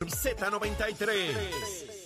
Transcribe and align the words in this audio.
Z93. 0.00 1.98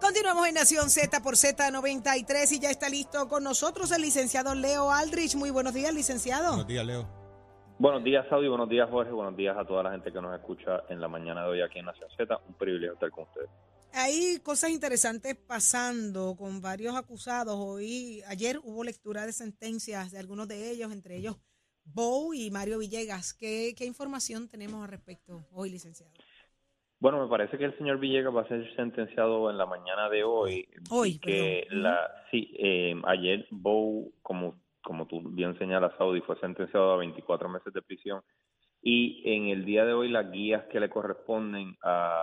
Continuamos 0.00 0.48
en 0.48 0.54
Nación 0.54 0.88
Z 0.88 1.20
por 1.22 1.34
Z93 1.34 2.52
y 2.52 2.60
ya 2.60 2.70
está 2.70 2.88
listo 2.88 3.28
con 3.28 3.44
nosotros 3.44 3.92
el 3.92 4.00
licenciado 4.00 4.54
Leo 4.54 4.90
Aldrich. 4.90 5.34
Muy 5.36 5.50
buenos 5.50 5.74
días, 5.74 5.92
licenciado. 5.92 6.48
Buenos 6.48 6.66
días, 6.66 6.86
Leo. 6.86 7.06
Buenos 7.78 8.04
días, 8.04 8.26
Saudi. 8.30 8.48
Buenos 8.48 8.70
días, 8.70 8.88
Jorge. 8.88 9.12
Buenos 9.12 9.36
días 9.36 9.54
a 9.56 9.66
toda 9.66 9.82
la 9.82 9.90
gente 9.90 10.10
que 10.10 10.20
nos 10.20 10.34
escucha 10.34 10.84
en 10.88 11.00
la 11.00 11.08
mañana 11.08 11.42
de 11.42 11.48
hoy 11.48 11.60
aquí 11.60 11.80
en 11.80 11.86
Nación 11.86 12.08
Z. 12.16 12.38
Un 12.48 12.54
privilegio 12.54 12.94
estar 12.94 13.10
con 13.10 13.24
ustedes. 13.24 13.50
Hay 13.96 14.40
cosas 14.42 14.70
interesantes 14.70 15.36
pasando 15.36 16.34
con 16.36 16.60
varios 16.60 16.96
acusados. 16.96 17.54
Hoy, 17.56 18.22
ayer 18.26 18.58
hubo 18.64 18.82
lectura 18.82 19.24
de 19.24 19.32
sentencias 19.32 20.10
de 20.10 20.18
algunos 20.18 20.48
de 20.48 20.72
ellos, 20.72 20.90
entre 20.90 21.16
ellos 21.16 21.36
Bow 21.84 22.34
y 22.34 22.50
Mario 22.50 22.78
Villegas. 22.78 23.34
¿Qué, 23.34 23.72
qué 23.78 23.84
información 23.84 24.48
tenemos 24.48 24.82
al 24.82 24.90
respecto 24.90 25.46
hoy, 25.52 25.70
licenciado? 25.70 26.12
Bueno, 26.98 27.22
me 27.22 27.28
parece 27.28 27.56
que 27.56 27.66
el 27.66 27.78
señor 27.78 28.00
Villegas 28.00 28.34
va 28.34 28.42
a 28.42 28.48
ser 28.48 28.74
sentenciado 28.74 29.48
en 29.48 29.58
la 29.58 29.66
mañana 29.66 30.08
de 30.08 30.24
hoy. 30.24 30.68
Hoy, 30.90 31.20
que 31.20 31.66
perdón. 31.68 31.82
la 31.84 32.10
sí, 32.32 32.52
eh, 32.58 32.94
ayer 33.06 33.46
Bow, 33.50 34.12
como 34.22 34.56
como 34.82 35.06
tú 35.06 35.22
bien 35.30 35.56
señalas, 35.58 35.92
Saudi, 35.96 36.20
fue 36.20 36.38
sentenciado 36.40 36.92
a 36.92 36.96
24 36.98 37.48
meses 37.48 37.72
de 37.72 37.80
prisión 37.80 38.22
y 38.82 39.22
en 39.24 39.48
el 39.48 39.64
día 39.64 39.86
de 39.86 39.94
hoy 39.94 40.10
las 40.10 40.30
guías 40.30 40.64
que 40.70 40.78
le 40.78 40.90
corresponden 40.90 41.74
a, 41.82 42.22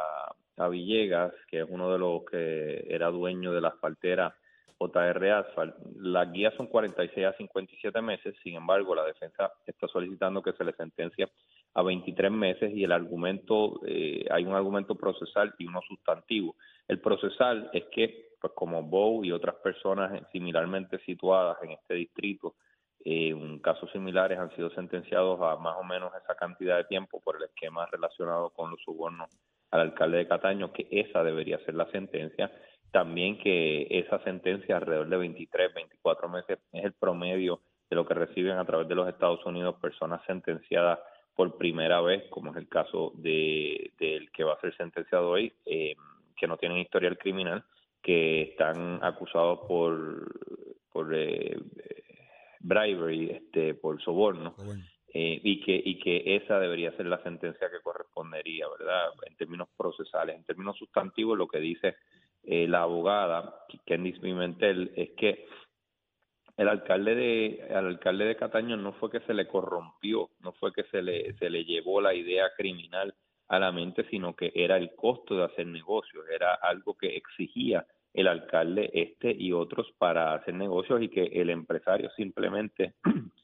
a 0.61 0.69
Villegas, 0.69 1.33
que 1.47 1.59
es 1.59 1.65
uno 1.67 1.91
de 1.91 1.99
los 1.99 2.23
que 2.25 2.85
era 2.87 3.09
dueño 3.09 3.51
de 3.51 3.61
la 3.61 3.69
asfaltera 3.69 4.35
JR 4.81 5.31
Asphalt, 5.31 5.75
las 5.97 6.31
guías 6.31 6.53
son 6.55 6.67
46 6.67 7.25
a 7.27 7.33
57 7.33 8.01
meses, 8.01 8.35
sin 8.43 8.55
embargo 8.55 8.95
la 8.95 9.05
defensa 9.05 9.51
está 9.65 9.87
solicitando 9.87 10.41
que 10.41 10.53
se 10.53 10.63
le 10.63 10.73
sentencia 10.73 11.29
a 11.73 11.83
23 11.83 12.31
meses 12.31 12.71
y 12.73 12.83
el 12.83 12.91
argumento, 12.91 13.79
eh, 13.85 14.25
hay 14.29 14.43
un 14.43 14.53
argumento 14.53 14.95
procesal 14.95 15.53
y 15.57 15.67
uno 15.67 15.81
sustantivo. 15.87 16.55
El 16.87 16.99
procesal 16.99 17.69
es 17.73 17.85
que, 17.91 18.31
pues 18.41 18.53
como 18.53 18.83
Bow 18.83 19.23
y 19.23 19.31
otras 19.31 19.55
personas 19.55 20.19
similarmente 20.31 20.99
situadas 21.05 21.57
en 21.63 21.71
este 21.71 21.93
distrito, 21.93 22.55
eh, 23.05 23.29
en 23.29 23.59
casos 23.59 23.89
similares 23.91 24.37
han 24.37 24.53
sido 24.55 24.69
sentenciados 24.71 25.39
a 25.41 25.55
más 25.57 25.77
o 25.79 25.83
menos 25.83 26.11
esa 26.21 26.35
cantidad 26.35 26.77
de 26.77 26.85
tiempo 26.85 27.21
por 27.21 27.37
el 27.37 27.43
esquema 27.43 27.85
relacionado 27.85 28.49
con 28.49 28.71
los 28.71 28.81
subornos 28.81 29.29
al 29.72 29.81
alcalde 29.81 30.17
de 30.17 30.27
Cataño, 30.27 30.72
que 30.72 30.88
esa 30.91 31.23
debería 31.23 31.58
ser 31.66 31.75
la 31.75 31.89
sentencia. 31.91 32.52
También 32.91 33.38
que 33.39 33.88
esa 33.89 34.22
sentencia, 34.23 34.78
alrededor 34.78 35.09
de 35.09 35.17
23, 35.17 35.73
24 35.73 36.30
meses, 36.30 36.59
es 36.73 36.83
el 36.83 36.94
promedio 36.94 37.61
de 37.89 37.95
lo 37.95 38.05
que 38.05 38.13
reciben 38.13 38.58
a 38.58 38.66
través 38.66 38.88
de 38.88 38.95
los 38.95 39.08
Estados 39.08 39.45
Unidos 39.45 39.75
personas 39.81 40.22
sentenciadas 40.28 41.00
por 41.36 41.58
primera 41.58 42.02
vez, 42.02 42.23
como 42.30 42.52
es 42.52 42.58
el 42.58 42.67
caso 42.67 43.13
de 43.16 43.91
del 43.97 44.30
que 44.31 44.44
va 44.44 44.53
a 44.53 44.61
ser 44.61 44.75
sentenciado 44.75 45.30
hoy, 45.30 45.53
eh, 45.66 45.95
que 46.35 46.47
no 46.47 46.57
tienen 46.57 46.79
historial 46.79 47.18
criminal, 47.18 47.63
que 48.01 48.41
están 48.44 49.00
acusados 49.01 49.59
por 49.68 50.28
por 50.91 51.13
eh, 51.16 51.57
bribery, 52.59 53.29
este, 53.31 53.74
por 53.75 54.01
soborno. 54.01 54.56
Eh, 55.13 55.41
y 55.44 55.59
que 55.59 55.81
y 55.83 55.99
que 55.99 56.38
esa 56.38 56.57
debería 56.59 56.95
ser 56.95 57.05
la 57.05 57.22
sentencia 57.22 57.69
que 57.69 57.81
correspondería, 57.81 58.66
¿verdad? 58.69 59.09
En 59.25 59.35
términos 59.35 59.67
procesales, 59.75 60.38
en 60.38 60.45
términos 60.45 60.77
sustantivos, 60.77 61.38
lo 61.38 61.47
que 61.47 61.59
dice 61.59 61.95
eh, 62.44 62.67
la 62.67 62.83
abogada 62.83 63.66
Candice 63.85 64.21
Pimentel 64.21 64.91
es 64.95 65.11
que 65.11 65.47
el 66.55 66.69
alcalde 66.69 67.16
de 67.16 67.67
al 67.75 67.88
alcalde 67.88 68.25
de 68.25 68.38
Cataño 68.38 68.77
no 68.77 68.94
fue 68.94 69.11
que 69.11 69.19
se 69.21 69.33
le 69.33 69.47
corrompió, 69.47 70.29
no 70.39 70.53
fue 70.53 70.71
que 70.71 70.83
se 70.85 71.01
le 71.01 71.33
se 71.33 71.50
le 71.50 71.66
llevó 71.66 72.00
la 72.00 72.13
idea 72.13 72.50
criminal 72.55 73.13
a 73.50 73.59
la 73.59 73.73
mente, 73.73 74.05
sino 74.09 74.33
que 74.33 74.53
era 74.55 74.77
el 74.77 74.95
costo 74.95 75.35
de 75.35 75.44
hacer 75.44 75.67
negocios, 75.67 76.23
era 76.33 76.53
algo 76.53 76.95
que 76.97 77.17
exigía 77.17 77.85
el 78.13 78.27
alcalde 78.27 78.89
este 78.94 79.35
y 79.38 79.51
otros 79.51 79.91
para 79.97 80.33
hacer 80.33 80.53
negocios 80.53 81.01
y 81.01 81.09
que 81.09 81.23
el 81.23 81.50
empresario 81.50 82.09
simplemente 82.11 82.94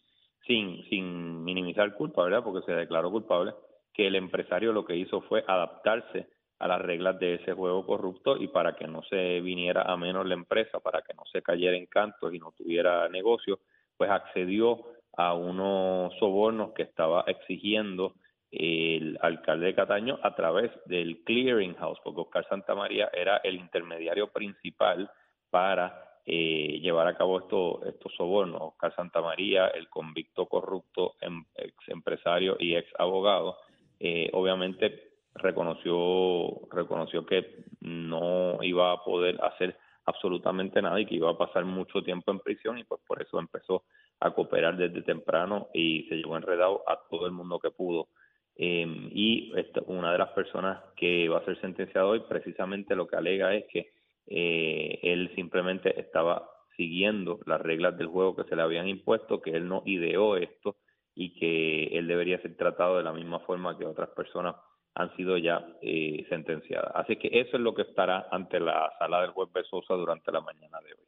sin 0.48 0.84
sin 0.90 1.44
minimizar 1.44 1.94
culpa, 1.94 2.24
¿verdad? 2.24 2.44
Porque 2.44 2.66
se 2.66 2.74
declaró 2.74 3.12
culpable, 3.12 3.54
que 3.94 4.08
el 4.08 4.16
empresario 4.16 4.74
lo 4.74 4.86
que 4.86 4.96
hizo 4.96 5.22
fue 5.22 5.44
adaptarse 5.48 6.28
a 6.60 6.68
las 6.68 6.82
reglas 6.82 7.20
de 7.20 7.36
ese 7.36 7.54
juego 7.54 7.86
corrupto 7.86 8.38
y 8.38 8.48
para 8.48 8.76
que 8.76 8.88
no 8.88 9.04
se 9.04 9.42
viniera 9.42 9.84
a 9.84 9.98
menos 9.98 10.26
la 10.26 10.34
empresa, 10.34 10.80
para 10.80 11.02
que 11.02 11.14
no 11.14 11.24
se 11.32 11.42
cayera 11.42 11.78
en 11.78 11.86
cantos 11.86 12.34
y 12.34 12.40
no 12.40 12.52
tuviera 12.52 13.08
negocio, 13.10 13.60
pues 13.96 14.10
accedió 14.10 14.86
a 15.16 15.34
unos 15.34 16.14
sobornos 16.18 16.74
que 16.74 16.84
estaba 16.84 17.24
exigiendo 17.28 18.14
el 18.52 19.18
alcalde 19.22 19.68
de 19.68 19.76
Cataño 19.76 20.20
a 20.24 20.36
través 20.36 20.72
del 20.86 21.24
clearing 21.24 21.76
house, 21.76 22.00
porque 22.04 22.22
Oscar 22.22 22.48
Santamaría 22.48 23.10
era 23.14 23.38
el 23.38 23.56
intermediario 23.56 24.32
principal 24.32 25.10
para 25.50 26.07
eh, 26.30 26.82
llevar 26.82 27.08
a 27.08 27.16
cabo 27.16 27.40
estos 27.40 27.88
estos 27.88 28.14
sobornos. 28.16 28.62
Oscar 28.62 28.94
Santamaría, 28.94 29.68
el 29.68 29.88
convicto 29.88 30.46
corrupto, 30.46 31.16
em, 31.22 31.46
ex 31.56 31.74
empresario 31.88 32.58
y 32.60 32.76
ex 32.76 32.90
abogado, 33.00 33.56
eh, 33.98 34.30
obviamente 34.34 35.14
reconoció 35.36 36.68
reconoció 36.70 37.26
que 37.26 37.64
no 37.80 38.62
iba 38.62 38.92
a 38.92 39.04
poder 39.06 39.40
hacer 39.42 39.78
absolutamente 40.06 40.82
nada 40.82 41.00
y 41.00 41.06
que 41.06 41.16
iba 41.16 41.32
a 41.32 41.38
pasar 41.38 41.64
mucho 41.64 42.02
tiempo 42.02 42.32
en 42.32 42.40
prisión 42.40 42.78
y 42.78 42.84
pues 42.84 43.00
por 43.08 43.22
eso 43.22 43.40
empezó 43.40 43.86
a 44.20 44.32
cooperar 44.32 44.76
desde 44.76 45.04
temprano 45.04 45.70
y 45.74 46.04
se 46.10 46.16
llevó 46.16 46.36
enredado 46.36 46.84
a 46.88 47.00
todo 47.10 47.26
el 47.26 47.32
mundo 47.32 47.58
que 47.58 47.72
pudo. 47.72 48.10
Eh, 48.58 48.86
y 49.14 49.54
una 49.86 50.12
de 50.12 50.18
las 50.18 50.30
personas 50.32 50.84
que 50.98 51.30
va 51.30 51.38
a 51.38 51.46
ser 51.46 51.62
sentenciado 51.62 52.10
hoy 52.10 52.22
precisamente 52.28 52.96
lo 52.96 53.08
que 53.08 53.16
alega 53.16 53.56
es 53.56 53.66
que 53.72 53.92
eh, 54.28 55.00
él 55.02 55.32
simplemente 55.36 56.00
estaba 56.00 56.50
siguiendo 56.76 57.40
las 57.46 57.60
reglas 57.60 57.98
del 57.98 58.08
juego 58.08 58.36
que 58.36 58.44
se 58.50 58.56
le 58.56 58.62
habían 58.62 58.88
impuesto, 58.88 59.42
que 59.42 59.52
él 59.52 59.68
no 59.68 59.82
ideó 59.86 60.38
esto 60.38 60.78
y 61.16 61.34
que 61.40 61.98
él 61.98 62.08
debería 62.08 62.42
ser 62.42 62.56
tratado 62.56 62.98
de 62.98 63.04
la 63.04 63.14
misma 63.14 63.40
forma 63.40 63.78
que 63.78 63.86
otras 63.86 64.10
personas 64.10 64.56
han 64.94 65.16
sido 65.16 65.38
ya 65.38 65.66
eh, 65.82 66.26
sentenciadas. 66.30 66.92
Así 66.96 67.18
que 67.18 67.28
eso 67.40 67.58
es 67.58 67.62
lo 67.62 67.74
que 67.74 67.84
estará 67.84 68.28
ante 68.32 68.60
la 68.60 68.92
sala 69.00 69.22
del 69.22 69.32
juez 69.32 69.50
Besosa 69.52 69.96
durante 69.96 70.32
la 70.32 70.42
mañana 70.42 70.80
de 70.82 70.94
hoy. 70.94 71.08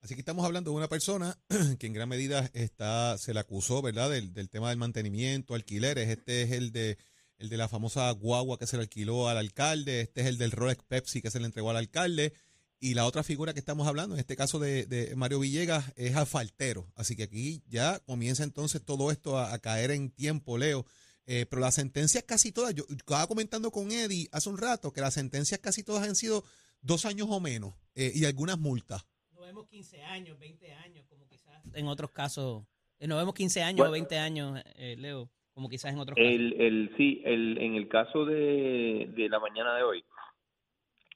Así 0.00 0.14
que 0.14 0.20
estamos 0.20 0.44
hablando 0.44 0.70
de 0.70 0.76
una 0.76 0.88
persona 0.88 1.34
que 1.80 1.86
en 1.86 1.92
gran 1.92 2.08
medida 2.08 2.48
está, 2.54 3.18
se 3.18 3.34
le 3.34 3.40
acusó, 3.40 3.82
¿verdad?, 3.82 4.10
del, 4.10 4.32
del 4.32 4.48
tema 4.48 4.68
del 4.70 4.78
mantenimiento, 4.78 5.54
alquileres. 5.54 6.08
Este 6.08 6.42
es 6.42 6.52
el 6.52 6.70
de, 6.70 6.98
el 7.38 7.48
de 7.48 7.56
la 7.56 7.68
famosa 7.68 8.10
guagua 8.12 8.58
que 8.58 8.66
se 8.66 8.76
le 8.76 8.84
alquiló 8.84 9.28
al 9.28 9.38
alcalde. 9.38 10.00
Este 10.00 10.20
es 10.20 10.26
el 10.28 10.38
del 10.38 10.52
Rolex 10.52 10.84
Pepsi 10.84 11.20
que 11.20 11.30
se 11.30 11.40
le 11.40 11.46
entregó 11.46 11.70
al 11.70 11.76
alcalde. 11.76 12.32
Y 12.80 12.94
la 12.94 13.06
otra 13.06 13.22
figura 13.24 13.52
que 13.52 13.58
estamos 13.58 13.88
hablando, 13.88 14.14
en 14.14 14.20
este 14.20 14.36
caso 14.36 14.58
de, 14.60 14.86
de 14.86 15.14
Mario 15.16 15.40
Villegas, 15.40 15.92
es 15.96 16.14
asfaltero. 16.16 16.86
Así 16.94 17.16
que 17.16 17.24
aquí 17.24 17.62
ya 17.66 17.98
comienza 18.00 18.44
entonces 18.44 18.84
todo 18.84 19.10
esto 19.10 19.36
a, 19.36 19.52
a 19.52 19.58
caer 19.58 19.90
en 19.90 20.10
tiempo, 20.10 20.58
Leo. 20.58 20.84
Eh, 21.26 21.44
pero 21.50 21.60
las 21.60 21.74
sentencias 21.74 22.22
casi 22.24 22.52
todas, 22.52 22.74
yo 22.74 22.84
estaba 22.88 23.26
comentando 23.26 23.70
con 23.70 23.90
Eddie 23.90 24.28
hace 24.32 24.48
un 24.48 24.56
rato 24.58 24.92
que 24.92 25.00
las 25.02 25.12
sentencias 25.14 25.60
casi 25.60 25.82
todas 25.82 26.06
han 26.08 26.14
sido 26.16 26.42
dos 26.80 27.04
años 27.04 27.26
o 27.30 27.40
menos 27.40 27.74
eh, 27.96 28.12
y 28.14 28.24
algunas 28.24 28.58
multas. 28.58 29.04
No 29.32 29.40
vemos 29.42 29.66
15 29.66 30.02
años, 30.04 30.38
20 30.38 30.72
años, 30.72 31.04
como 31.08 31.26
quizás 31.28 31.60
en 31.74 31.86
otros 31.88 32.12
casos. 32.12 32.64
eh, 33.00 33.06
No 33.08 33.16
vemos 33.18 33.34
15 33.34 33.62
años 33.62 33.78
Bueno. 33.78 33.90
o 33.90 33.92
20 33.92 34.18
años, 34.18 34.62
eh, 34.76 34.94
Leo, 34.96 35.28
como 35.52 35.68
quizás 35.68 35.92
en 35.92 35.98
otros 35.98 36.16
casos. 36.16 36.30
El, 36.32 36.52
el, 36.60 36.94
sí, 36.96 37.20
el, 37.24 37.58
en 37.58 37.74
el 37.74 37.88
caso 37.88 38.24
de, 38.24 39.10
de 39.14 39.28
la 39.28 39.40
mañana 39.40 39.74
de 39.76 39.82
hoy, 39.82 40.04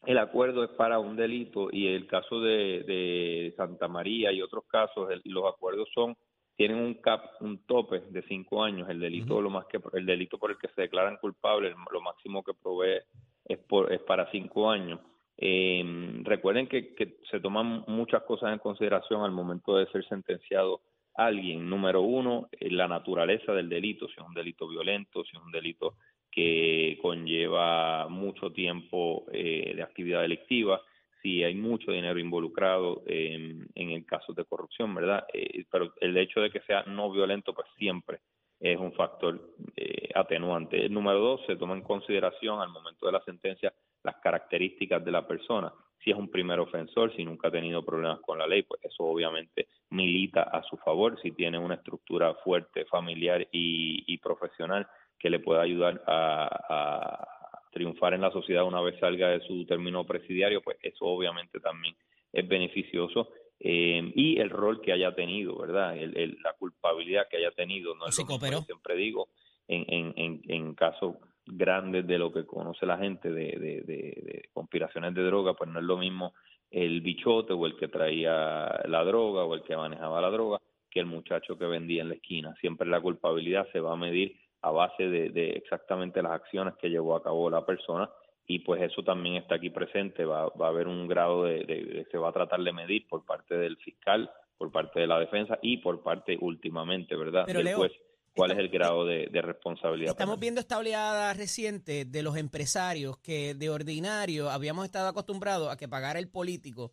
el 0.06 0.18
acuerdo 0.18 0.64
es 0.64 0.70
para 0.70 0.98
un 0.98 1.16
delito 1.16 1.68
y 1.72 1.86
el 1.88 2.06
caso 2.06 2.40
de, 2.40 2.82
de 2.84 3.54
Santa 3.56 3.88
María 3.88 4.32
y 4.32 4.42
otros 4.42 4.64
casos, 4.66 5.10
el- 5.10 5.22
los 5.24 5.44
acuerdos 5.52 5.88
son 5.94 6.16
tienen 6.54 6.78
un 6.78 6.94
cap, 6.94 7.24
un 7.40 7.64
tope 7.66 8.00
de 8.10 8.22
cinco 8.24 8.62
años. 8.62 8.88
El 8.88 9.00
delito, 9.00 9.40
lo 9.40 9.48
más 9.50 9.64
que 9.66 9.80
el 9.94 10.04
delito 10.04 10.38
por 10.38 10.50
el 10.50 10.58
que 10.58 10.68
se 10.68 10.82
declaran 10.82 11.16
culpables, 11.16 11.74
lo 11.90 12.00
máximo 12.02 12.42
que 12.44 12.52
provee 12.52 13.00
es 13.46 13.58
por 13.58 13.92
es 13.92 14.00
para 14.02 14.30
cinco 14.30 14.70
años. 14.70 15.00
Eh, 15.38 15.82
recuerden 16.22 16.68
que, 16.68 16.94
que 16.94 17.16
se 17.30 17.40
toman 17.40 17.84
muchas 17.88 18.22
cosas 18.24 18.52
en 18.52 18.58
consideración 18.58 19.22
al 19.22 19.32
momento 19.32 19.76
de 19.76 19.86
ser 19.86 20.06
sentenciado 20.06 20.82
alguien, 21.14 21.68
número 21.68 22.02
uno, 22.02 22.48
eh, 22.52 22.70
la 22.70 22.86
naturaleza 22.86 23.52
del 23.52 23.68
delito, 23.68 24.06
si 24.08 24.14
es 24.20 24.26
un 24.26 24.34
delito 24.34 24.68
violento, 24.68 25.24
si 25.24 25.36
es 25.36 25.42
un 25.42 25.50
delito 25.52 25.94
que 26.32 26.98
conlleva 27.00 28.08
mucho 28.08 28.50
tiempo 28.50 29.26
eh, 29.30 29.72
de 29.76 29.82
actividad 29.82 30.22
delictiva, 30.22 30.80
si 31.22 31.44
hay 31.44 31.54
mucho 31.54 31.92
dinero 31.92 32.18
involucrado 32.18 33.02
en, 33.06 33.68
en 33.74 33.90
el 33.90 34.04
caso 34.04 34.32
de 34.32 34.44
corrupción, 34.44 34.94
¿verdad? 34.94 35.24
Eh, 35.32 35.64
pero 35.70 35.94
el 36.00 36.16
hecho 36.16 36.40
de 36.40 36.50
que 36.50 36.60
sea 36.62 36.82
no 36.84 37.12
violento, 37.12 37.54
pues 37.54 37.68
siempre 37.76 38.20
es 38.58 38.78
un 38.78 38.92
factor 38.92 39.54
eh, 39.76 40.08
atenuante. 40.14 40.86
El 40.86 40.92
número 40.92 41.20
dos, 41.20 41.40
se 41.46 41.56
toma 41.56 41.74
en 41.74 41.82
consideración 41.82 42.60
al 42.60 42.70
momento 42.70 43.06
de 43.06 43.12
la 43.12 43.22
sentencia 43.24 43.72
las 44.02 44.16
características 44.16 45.04
de 45.04 45.12
la 45.12 45.26
persona. 45.26 45.72
Si 46.02 46.10
es 46.10 46.16
un 46.16 46.30
primer 46.30 46.58
ofensor, 46.58 47.14
si 47.14 47.24
nunca 47.24 47.48
ha 47.48 47.52
tenido 47.52 47.84
problemas 47.84 48.20
con 48.20 48.38
la 48.38 48.46
ley, 48.46 48.62
pues 48.62 48.80
eso 48.82 49.04
obviamente 49.04 49.68
milita 49.90 50.42
a 50.42 50.62
su 50.64 50.76
favor. 50.78 51.20
Si 51.22 51.30
tiene 51.30 51.58
una 51.58 51.76
estructura 51.76 52.34
fuerte, 52.42 52.84
familiar 52.86 53.46
y 53.52 54.18
profesional 54.18 54.88
que 55.22 55.30
le 55.30 55.38
pueda 55.38 55.62
ayudar 55.62 56.02
a, 56.06 56.48
a, 56.68 57.28
triunfar 57.70 58.12
en 58.12 58.20
la 58.20 58.32
sociedad 58.32 58.64
una 58.64 58.82
vez 58.82 58.98
salga 58.98 59.28
de 59.28 59.40
su 59.46 59.64
término 59.64 60.04
presidiario, 60.04 60.60
pues 60.60 60.76
eso 60.82 61.06
obviamente 61.06 61.60
también 61.60 61.94
es 62.32 62.46
beneficioso. 62.46 63.30
Eh, 63.58 64.12
y 64.16 64.38
el 64.40 64.50
rol 64.50 64.82
que 64.82 64.92
haya 64.92 65.14
tenido, 65.14 65.56
¿verdad? 65.56 65.96
El, 65.96 66.14
el, 66.18 66.38
la 66.42 66.52
culpabilidad 66.54 67.28
que 67.30 67.36
haya 67.36 67.52
tenido, 67.52 67.94
no 67.94 68.08
es 68.08 68.18
lo 68.18 68.26
que 68.26 68.62
siempre 68.66 68.96
digo, 68.96 69.28
en, 69.68 69.84
en, 69.88 70.12
en, 70.16 70.42
en 70.48 70.74
casos 70.74 71.14
grandes 71.46 72.06
de 72.06 72.18
lo 72.18 72.32
que 72.32 72.44
conoce 72.44 72.84
la 72.84 72.98
gente 72.98 73.30
de, 73.30 73.52
de, 73.52 73.82
de, 73.82 74.22
de, 74.22 74.48
conspiraciones 74.52 75.14
de 75.14 75.22
droga, 75.22 75.54
pues 75.54 75.70
no 75.70 75.78
es 75.78 75.84
lo 75.84 75.96
mismo 75.96 76.34
el 76.70 77.00
bichote 77.00 77.52
o 77.52 77.66
el 77.66 77.76
que 77.76 77.88
traía 77.88 78.82
la 78.86 79.04
droga 79.04 79.44
o 79.44 79.54
el 79.54 79.62
que 79.62 79.76
manejaba 79.76 80.20
la 80.20 80.30
droga 80.30 80.60
que 80.90 81.00
el 81.00 81.06
muchacho 81.06 81.56
que 81.56 81.64
vendía 81.64 82.02
en 82.02 82.08
la 82.08 82.16
esquina. 82.16 82.54
Siempre 82.60 82.88
la 82.88 83.00
culpabilidad 83.00 83.66
se 83.72 83.80
va 83.80 83.92
a 83.92 83.96
medir 83.96 84.36
a 84.62 84.70
base 84.70 85.04
de, 85.04 85.30
de 85.30 85.50
exactamente 85.50 86.22
las 86.22 86.32
acciones 86.32 86.74
que 86.80 86.88
llevó 86.88 87.16
a 87.16 87.22
cabo 87.22 87.50
la 87.50 87.66
persona 87.66 88.08
y 88.46 88.60
pues 88.60 88.82
eso 88.82 89.02
también 89.02 89.36
está 89.36 89.56
aquí 89.56 89.70
presente, 89.70 90.24
va, 90.24 90.48
va 90.50 90.66
a 90.66 90.70
haber 90.70 90.88
un 90.88 91.06
grado 91.06 91.44
de, 91.44 91.64
de, 91.64 92.06
se 92.10 92.18
va 92.18 92.30
a 92.30 92.32
tratar 92.32 92.60
de 92.60 92.72
medir 92.72 93.06
por 93.08 93.24
parte 93.24 93.56
del 93.56 93.76
fiscal, 93.76 94.30
por 94.58 94.70
parte 94.72 95.00
de 95.00 95.06
la 95.06 95.18
defensa 95.18 95.58
y 95.62 95.78
por 95.78 96.02
parte 96.02 96.36
últimamente, 96.40 97.16
¿verdad? 97.16 97.44
Pero 97.46 97.58
del 97.58 97.66
Leo, 97.66 97.78
juez 97.78 97.92
cuál 98.34 98.52
es 98.52 98.58
el 98.58 98.68
grado 98.68 99.04
de, 99.04 99.28
de 99.30 99.42
responsabilidad. 99.42 100.10
Estamos 100.10 100.34
penal. 100.34 100.40
viendo 100.40 100.60
esta 100.60 100.78
oleada 100.78 101.32
reciente 101.34 102.04
de 102.04 102.22
los 102.22 102.36
empresarios 102.36 103.18
que 103.18 103.54
de 103.54 103.70
ordinario 103.70 104.50
habíamos 104.50 104.84
estado 104.84 105.08
acostumbrados 105.08 105.70
a 105.70 105.76
que 105.76 105.88
pagara 105.88 106.18
el 106.18 106.28
político 106.28 106.92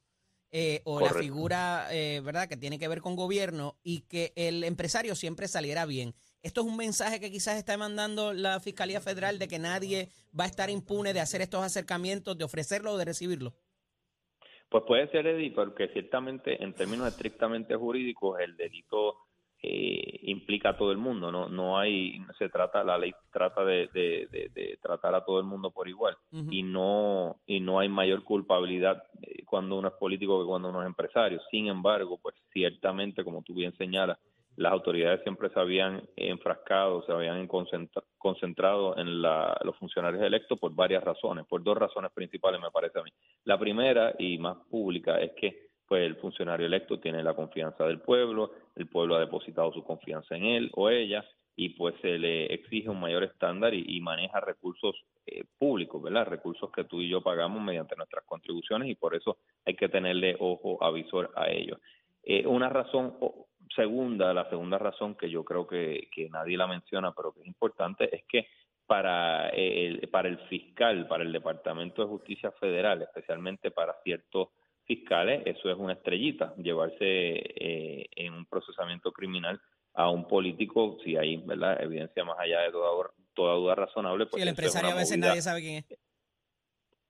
eh, 0.52 0.82
o 0.84 0.96
Correcto. 0.96 1.16
la 1.16 1.24
figura, 1.24 1.88
eh, 1.92 2.22
¿verdad?, 2.24 2.50
que 2.50 2.58
tiene 2.58 2.80
que 2.80 2.88
ver 2.88 3.02
con 3.02 3.16
gobierno 3.16 3.78
y 3.84 4.02
que 4.02 4.34
el 4.36 4.64
empresario 4.64 5.16
siempre 5.16 5.48
saliera 5.48 5.86
bien. 5.86 6.14
Esto 6.42 6.62
es 6.62 6.68
un 6.68 6.78
mensaje 6.78 7.20
que 7.20 7.32
quizás 7.32 7.58
está 7.58 7.78
mandando 7.78 8.34
la 8.34 8.60
Fiscalía 8.60 9.02
Federal 9.02 9.40
de 9.40 9.48
que 9.48 9.60
nadie 9.60 10.10
va 10.38 10.46
a 10.46 10.48
estar 10.48 10.70
impune 10.70 11.14
de 11.14 11.20
hacer 11.20 11.42
estos 11.42 11.62
acercamientos, 11.64 12.38
de 12.38 12.46
ofrecerlo 12.46 12.94
o 12.94 12.98
de 12.98 13.06
recibirlo. 13.06 13.54
Pues 14.70 14.84
puede 14.88 15.08
ser, 15.10 15.26
Eddie, 15.28 15.52
porque 15.52 15.88
ciertamente 15.90 16.64
en 16.64 16.74
términos 16.74 17.08
estrictamente 17.08 17.76
jurídicos 17.76 18.40
el 18.40 18.56
delito 18.56 19.16
eh, 19.62 20.20
implica 20.24 20.70
a 20.70 20.78
todo 20.78 20.92
el 20.92 20.98
mundo, 20.98 21.32
no 21.34 21.50
no 21.50 21.78
hay 21.78 22.22
se 22.38 22.48
trata 22.48 22.82
la 22.82 22.98
ley 22.98 23.12
trata 23.34 23.66
de, 23.66 23.90
de, 23.94 24.28
de, 24.32 24.50
de 24.54 24.80
tratar 24.82 25.14
a 25.16 25.26
todo 25.26 25.40
el 25.40 25.46
mundo 25.46 25.72
por 25.72 25.90
igual 25.90 26.16
Uh 26.32 26.38
-huh. 26.38 26.54
y 26.54 26.64
no 26.64 27.42
y 27.46 27.60
no 27.60 27.80
hay 27.80 27.90
mayor 27.90 28.24
culpabilidad 28.24 29.04
eh, 29.22 29.44
cuando 29.46 29.78
uno 29.78 29.90
es 29.90 29.96
político 29.96 30.40
que 30.40 30.48
cuando 30.48 30.70
uno 30.70 30.82
es 30.82 30.88
empresario. 30.88 31.42
Sin 31.52 31.68
embargo, 31.68 32.18
pues 32.22 32.36
ciertamente 32.54 33.24
como 33.26 33.42
tú 33.42 33.54
bien 33.54 33.76
señalas, 33.76 34.18
las 34.60 34.74
autoridades 34.74 35.22
siempre 35.24 35.50
se 35.50 35.58
habían 35.58 36.04
enfrascado, 36.18 37.02
se 37.06 37.14
habían 37.14 37.48
concentra 37.48 38.04
concentrado 38.18 38.98
en 38.98 39.22
la, 39.22 39.58
los 39.64 39.78
funcionarios 39.78 40.22
electos 40.22 40.60
por 40.60 40.76
varias 40.76 41.02
razones, 41.02 41.46
por 41.48 41.64
dos 41.64 41.78
razones 41.78 42.12
principales 42.12 42.60
me 42.60 42.70
parece 42.70 43.00
a 43.00 43.04
mí. 43.04 43.10
La 43.46 43.58
primera 43.58 44.14
y 44.20 44.38
más 44.38 44.58
pública 44.70 45.18
es 45.22 45.32
que 45.32 45.70
pues 45.88 46.06
el 46.06 46.18
funcionario 46.18 46.66
electo 46.68 47.00
tiene 47.00 47.24
la 47.24 47.34
confianza 47.34 47.86
del 47.86 48.02
pueblo, 48.02 48.52
el 48.76 48.88
pueblo 48.90 49.16
ha 49.16 49.22
depositado 49.22 49.72
su 49.72 49.82
confianza 49.82 50.36
en 50.36 50.44
él 50.44 50.72
o 50.76 50.90
ella 50.90 51.24
y 51.56 51.70
pues 51.70 51.96
se 52.02 52.18
le 52.18 52.54
exige 52.54 52.90
un 52.90 53.00
mayor 53.00 53.24
estándar 53.24 53.74
y, 53.74 54.02
maneja 54.02 54.42
recursos 54.42 54.94
eh, 55.26 55.46
públicos, 55.58 56.02
¿verdad? 56.04 56.28
Recursos 56.28 56.70
que 56.72 56.84
tú 56.84 57.00
y 57.00 57.08
yo 57.08 57.22
pagamos 57.22 57.62
mediante 57.62 57.96
nuestras 57.96 58.26
contribuciones 58.26 58.90
y 58.90 58.96
por 58.96 59.16
eso 59.16 59.38
hay 59.66 59.76
que 59.76 59.88
tenerle 59.88 60.36
ojo 60.38 60.84
avisor 60.84 61.32
a 61.38 61.50
ellos. 61.50 61.80
Eh, 62.24 62.46
una 62.46 62.68
razón 62.68 63.16
segunda, 63.76 64.34
la 64.34 64.50
segunda 64.50 64.78
razón 64.78 65.16
que 65.16 65.30
yo 65.30 65.44
creo 65.44 65.68
que, 65.68 66.10
que 66.14 66.30
nadie 66.30 66.58
la 66.58 66.68
menciona, 66.68 67.12
pero 67.14 67.34
que 67.34 67.42
es 67.42 67.48
importante, 67.48 68.14
es 68.16 68.24
que 68.26 68.48
para 68.86 69.50
el, 69.50 70.08
para 70.10 70.30
el 70.30 70.40
fiscal, 70.48 71.08
para 71.08 71.24
el 71.24 71.32
Departamento 71.32 72.02
de 72.02 72.08
Justicia 72.08 72.52
Federal, 72.54 73.02
especialmente 73.02 73.70
para 73.70 73.94
ciertos 74.04 74.50
fiscales, 74.84 75.44
eso 75.46 75.70
es 75.70 75.78
una 75.78 75.94
estrellita, 75.94 76.56
llevarse 76.56 76.96
eh, 77.06 78.08
en 78.16 78.34
un 78.34 78.46
procesamiento 78.48 79.12
criminal 79.12 79.62
a 79.94 80.10
un 80.10 80.28
político, 80.28 80.98
si 81.04 81.16
hay 81.16 81.38
¿verdad? 81.38 81.82
evidencia 81.84 82.24
más 82.24 82.40
allá 82.40 82.62
de 82.62 82.72
toda, 82.72 83.12
toda 83.36 83.54
duda 83.56 83.76
razonable. 83.76 84.26
Pues 84.26 84.42
sí, 84.42 84.42
el 84.42 84.50
empresario 84.50 84.90
a 84.90 84.96
veces 84.96 85.18
movida. 85.18 85.28
nadie 85.28 85.42
sabe 85.42 85.62
quién 85.62 85.76
es. 85.76 86.00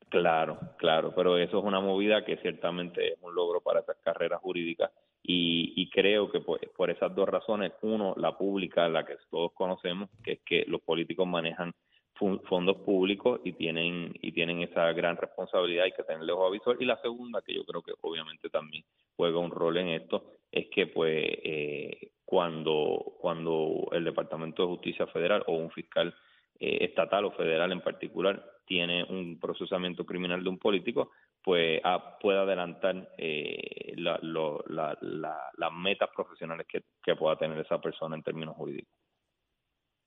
Claro, 0.09 0.59
claro, 0.77 1.13
pero 1.15 1.37
eso 1.37 1.59
es 1.59 1.63
una 1.63 1.79
movida 1.79 2.25
que 2.25 2.35
ciertamente 2.37 3.13
es 3.13 3.19
un 3.21 3.33
logro 3.33 3.61
para 3.61 3.81
esas 3.81 3.97
carreras 3.97 4.41
jurídicas 4.41 4.91
y, 5.31 5.73
y 5.75 5.87
creo 5.91 6.31
que 6.31 6.39
por, 6.39 6.89
esas 6.89 7.13
dos 7.13 7.29
razones, 7.29 7.73
uno, 7.83 8.15
la 8.17 8.35
pública, 8.35 8.89
la 8.89 9.05
que 9.05 9.15
todos 9.29 9.51
conocemos, 9.53 10.09
que 10.23 10.31
es 10.31 10.39
que 10.43 10.65
los 10.67 10.81
políticos 10.81 11.27
manejan 11.27 11.71
fondos 12.15 12.77
públicos 12.77 13.39
y 13.43 13.53
tienen 13.53 14.11
y 14.21 14.31
tienen 14.31 14.63
esa 14.63 14.91
gran 14.91 15.17
responsabilidad 15.17 15.85
y 15.85 15.91
que 15.91 16.03
tenerle 16.03 16.33
ojo 16.33 16.47
avisor 16.47 16.77
y 16.81 16.85
la 16.85 16.99
segunda 17.01 17.43
que 17.43 17.53
yo 17.53 17.63
creo 17.63 17.81
que 17.81 17.93
obviamente 18.01 18.49
también 18.49 18.83
juega 19.15 19.37
un 19.39 19.51
rol 19.51 19.77
en 19.77 19.89
esto 19.89 20.33
es 20.51 20.67
que 20.67 20.87
pues 20.87 21.23
eh, 21.43 22.11
cuando 22.25 23.15
cuando 23.21 23.87
el 23.93 24.03
Departamento 24.03 24.63
de 24.63 24.67
Justicia 24.69 25.07
Federal 25.07 25.43
o 25.47 25.53
un 25.53 25.71
fiscal 25.71 26.13
eh, 26.59 26.79
estatal 26.81 27.23
o 27.23 27.31
federal 27.31 27.71
en 27.71 27.79
particular 27.79 28.43
tiene 28.65 29.05
un 29.05 29.39
procesamiento 29.39 30.05
criminal 30.05 30.43
de 30.43 30.49
un 30.49 30.57
político 30.57 31.11
pues 31.49 31.81
a, 31.83 32.19
puede 32.19 32.37
adelantar 32.37 33.11
eh, 33.17 33.93
la, 33.95 34.19
lo, 34.21 34.63
la, 34.67 34.95
la, 35.01 35.35
las 35.57 35.73
metas 35.73 36.07
profesionales 36.15 36.67
que, 36.71 36.83
que 37.03 37.15
pueda 37.15 37.39
tener 37.39 37.57
esa 37.57 37.81
persona 37.81 38.15
en 38.15 38.21
términos 38.21 38.55
jurídicos. 38.55 38.93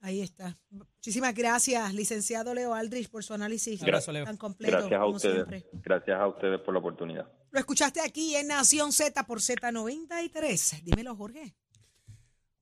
Ahí 0.02 0.20
está. 0.20 0.54
Muchísimas 0.70 1.34
gracias, 1.34 1.92
licenciado 1.94 2.54
Leo 2.54 2.74
Aldrich, 2.74 3.10
por 3.10 3.24
su 3.24 3.34
análisis 3.34 3.82
gracias, 3.82 4.24
tan 4.24 4.36
completo. 4.36 4.76
Gracias 4.76 5.00
a 5.00 5.06
ustedes. 5.06 5.34
Siempre. 5.34 5.64
Gracias 5.82 6.20
a 6.20 6.28
ustedes 6.28 6.60
por 6.60 6.74
la 6.74 6.78
oportunidad. 6.78 7.28
Lo 7.50 7.58
escuchaste 7.58 8.00
aquí 8.00 8.36
en 8.36 8.46
Nación 8.46 8.92
Z 8.92 9.26
por 9.26 9.40
Z93. 9.40 10.84
Dímelo, 10.84 11.16
Jorge. 11.16 11.56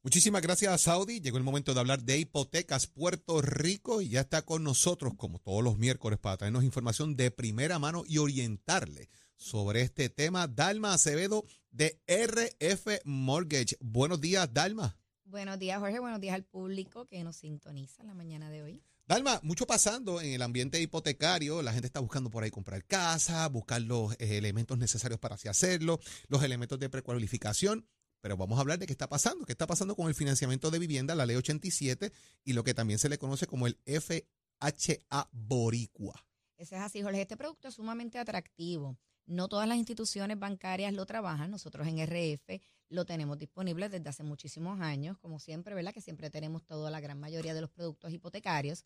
Muchísimas 0.02 0.40
gracias 0.40 0.72
a 0.72 0.78
Saudi. 0.78 1.20
Llegó 1.20 1.36
el 1.36 1.44
momento 1.44 1.74
de 1.74 1.80
hablar 1.80 2.02
de 2.02 2.16
hipotecas 2.16 2.86
Puerto 2.86 3.42
Rico 3.42 4.00
y 4.00 4.08
ya 4.08 4.20
está 4.20 4.40
con 4.40 4.64
nosotros, 4.64 5.12
como 5.14 5.40
todos 5.40 5.62
los 5.62 5.76
miércoles, 5.76 6.18
para 6.18 6.38
traernos 6.38 6.64
información 6.64 7.16
de 7.16 7.30
primera 7.30 7.78
mano 7.78 8.04
y 8.06 8.16
orientarle 8.16 9.10
sobre 9.36 9.82
este 9.82 10.08
tema. 10.08 10.48
Dalma 10.48 10.94
Acevedo 10.94 11.44
de 11.70 12.00
RF 12.06 13.04
Mortgage. 13.04 13.76
Buenos 13.80 14.22
días, 14.22 14.50
Dalma. 14.50 14.96
Buenos 15.26 15.58
días, 15.58 15.78
Jorge. 15.78 16.00
Buenos 16.00 16.20
días 16.22 16.34
al 16.34 16.44
público 16.44 17.04
que 17.04 17.22
nos 17.22 17.36
sintoniza 17.36 18.00
en 18.00 18.08
la 18.08 18.14
mañana 18.14 18.48
de 18.48 18.62
hoy. 18.62 18.82
Dalma, 19.06 19.38
mucho 19.42 19.66
pasando 19.66 20.22
en 20.22 20.32
el 20.32 20.40
ambiente 20.40 20.80
hipotecario. 20.80 21.60
La 21.60 21.74
gente 21.74 21.88
está 21.88 22.00
buscando 22.00 22.30
por 22.30 22.42
ahí 22.42 22.50
comprar 22.50 22.86
casa, 22.86 23.46
buscar 23.48 23.82
los 23.82 24.14
eh, 24.14 24.38
elementos 24.38 24.78
necesarios 24.78 25.20
para 25.20 25.34
así 25.34 25.46
hacerlo, 25.48 26.00
los 26.28 26.42
elementos 26.42 26.78
de 26.78 26.88
precualificación. 26.88 27.86
Pero 28.20 28.36
vamos 28.36 28.58
a 28.58 28.60
hablar 28.60 28.78
de 28.78 28.86
qué 28.86 28.92
está 28.92 29.08
pasando. 29.08 29.46
¿Qué 29.46 29.52
está 29.52 29.66
pasando 29.66 29.94
con 29.96 30.08
el 30.08 30.14
financiamiento 30.14 30.70
de 30.70 30.78
vivienda, 30.78 31.14
la 31.14 31.26
ley 31.26 31.36
87 31.36 32.12
y 32.44 32.52
lo 32.52 32.64
que 32.64 32.74
también 32.74 32.98
se 32.98 33.08
le 33.08 33.18
conoce 33.18 33.46
como 33.46 33.66
el 33.66 33.78
FHA 33.84 35.28
Boricua? 35.32 36.24
Ese 36.56 36.76
es 36.76 36.82
así, 36.82 37.02
Jorge. 37.02 37.22
Este 37.22 37.36
producto 37.36 37.68
es 37.68 37.74
sumamente 37.74 38.18
atractivo. 38.18 38.98
No 39.26 39.48
todas 39.48 39.68
las 39.68 39.78
instituciones 39.78 40.38
bancarias 40.38 40.92
lo 40.92 41.06
trabajan. 41.06 41.50
Nosotros 41.50 41.86
en 41.86 41.98
RF 42.04 42.60
lo 42.90 43.06
tenemos 43.06 43.38
disponible 43.38 43.88
desde 43.88 44.08
hace 44.08 44.24
muchísimos 44.24 44.80
años, 44.80 45.16
como 45.18 45.38
siempre, 45.38 45.74
¿verdad? 45.74 45.94
Que 45.94 46.00
siempre 46.00 46.28
tenemos 46.28 46.64
toda 46.66 46.90
la 46.90 47.00
gran 47.00 47.18
mayoría 47.18 47.54
de 47.54 47.60
los 47.60 47.70
productos 47.70 48.12
hipotecarios. 48.12 48.84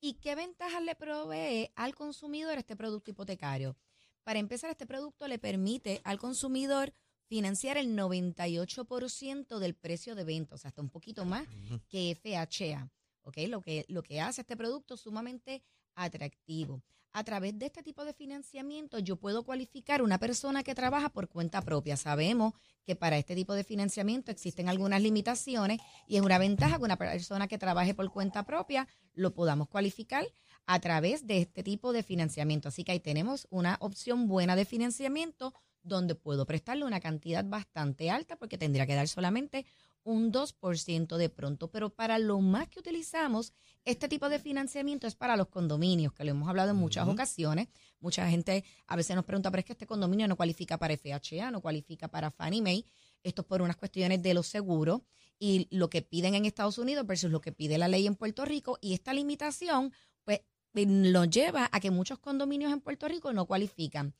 ¿Y 0.00 0.14
qué 0.14 0.34
ventajas 0.34 0.82
le 0.82 0.96
provee 0.96 1.70
al 1.76 1.94
consumidor 1.94 2.58
este 2.58 2.76
producto 2.76 3.12
hipotecario? 3.12 3.76
Para 4.24 4.38
empezar, 4.38 4.70
este 4.70 4.86
producto 4.86 5.28
le 5.28 5.38
permite 5.38 6.00
al 6.04 6.18
consumidor 6.18 6.92
financiar 7.26 7.76
el 7.76 7.96
98% 7.96 9.58
del 9.58 9.74
precio 9.74 10.14
de 10.14 10.24
venta, 10.24 10.54
o 10.54 10.58
sea, 10.58 10.68
hasta 10.68 10.82
un 10.82 10.90
poquito 10.90 11.24
más 11.24 11.46
que 11.88 12.14
FHA. 12.14 12.90
¿ok? 13.24 13.38
Lo 13.48 13.60
que, 13.60 13.84
lo 13.88 14.02
que 14.02 14.20
hace 14.20 14.42
este 14.42 14.56
producto 14.56 14.96
sumamente 14.96 15.62
atractivo. 15.94 16.82
A 17.12 17.22
través 17.22 17.56
de 17.58 17.66
este 17.66 17.82
tipo 17.82 18.04
de 18.04 18.12
financiamiento 18.12 18.98
yo 18.98 19.16
puedo 19.16 19.44
cualificar 19.44 20.02
una 20.02 20.18
persona 20.18 20.64
que 20.64 20.74
trabaja 20.74 21.10
por 21.10 21.28
cuenta 21.28 21.62
propia. 21.62 21.96
Sabemos 21.96 22.54
que 22.84 22.96
para 22.96 23.16
este 23.16 23.36
tipo 23.36 23.54
de 23.54 23.62
financiamiento 23.62 24.32
existen 24.32 24.68
algunas 24.68 25.00
limitaciones 25.00 25.80
y 26.08 26.16
es 26.16 26.22
una 26.22 26.38
ventaja 26.38 26.78
que 26.78 26.84
una 26.84 26.96
persona 26.96 27.46
que 27.46 27.56
trabaje 27.56 27.94
por 27.94 28.10
cuenta 28.10 28.44
propia 28.44 28.88
lo 29.12 29.32
podamos 29.32 29.68
cualificar 29.68 30.26
a 30.66 30.80
través 30.80 31.26
de 31.26 31.38
este 31.38 31.62
tipo 31.62 31.92
de 31.92 32.02
financiamiento. 32.02 32.68
Así 32.68 32.82
que 32.82 32.92
ahí 32.92 33.00
tenemos 33.00 33.46
una 33.50 33.76
opción 33.80 34.26
buena 34.26 34.56
de 34.56 34.64
financiamiento 34.64 35.54
donde 35.84 36.14
puedo 36.14 36.46
prestarle 36.46 36.84
una 36.84 37.00
cantidad 37.00 37.44
bastante 37.44 38.10
alta 38.10 38.36
porque 38.36 38.58
tendría 38.58 38.86
que 38.86 38.94
dar 38.94 39.06
solamente 39.06 39.66
un 40.02 40.32
2% 40.32 41.16
de 41.16 41.28
pronto. 41.28 41.70
Pero 41.70 41.90
para 41.90 42.18
lo 42.18 42.40
más 42.40 42.68
que 42.68 42.80
utilizamos, 42.80 43.52
este 43.84 44.08
tipo 44.08 44.28
de 44.28 44.38
financiamiento 44.38 45.06
es 45.06 45.14
para 45.14 45.36
los 45.36 45.48
condominios, 45.48 46.12
que 46.12 46.24
lo 46.24 46.30
hemos 46.30 46.48
hablado 46.48 46.70
en 46.70 46.76
muchas 46.76 47.08
ocasiones. 47.08 47.68
Mucha 48.00 48.28
gente 48.28 48.64
a 48.86 48.96
veces 48.96 49.16
nos 49.16 49.24
pregunta, 49.24 49.50
pero 49.50 49.60
es 49.60 49.64
que 49.66 49.72
este 49.72 49.86
condominio 49.86 50.28
no 50.28 50.36
cualifica 50.36 50.78
para 50.78 50.96
FHA, 50.96 51.50
no 51.50 51.60
cualifica 51.60 52.08
para 52.08 52.30
Fannie 52.30 52.62
Mae. 52.62 52.84
Esto 53.22 53.42
es 53.42 53.48
por 53.48 53.62
unas 53.62 53.76
cuestiones 53.76 54.22
de 54.22 54.34
los 54.34 54.46
seguros 54.46 55.00
y 55.38 55.66
lo 55.70 55.90
que 55.90 56.02
piden 56.02 56.34
en 56.34 56.44
Estados 56.44 56.78
Unidos 56.78 57.06
versus 57.06 57.30
lo 57.30 57.40
que 57.40 57.52
pide 57.52 57.78
la 57.78 57.88
ley 57.88 58.06
en 58.06 58.14
Puerto 58.14 58.44
Rico. 58.44 58.78
Y 58.80 58.94
esta 58.94 59.12
limitación, 59.14 59.92
pues, 60.24 60.40
lo 60.74 61.24
lleva 61.24 61.68
a 61.72 61.80
que 61.80 61.90
muchos 61.90 62.18
condominios 62.18 62.72
en 62.72 62.80
Puerto 62.80 63.08
Rico 63.08 63.32
no 63.32 63.46
cualifican. 63.46 64.14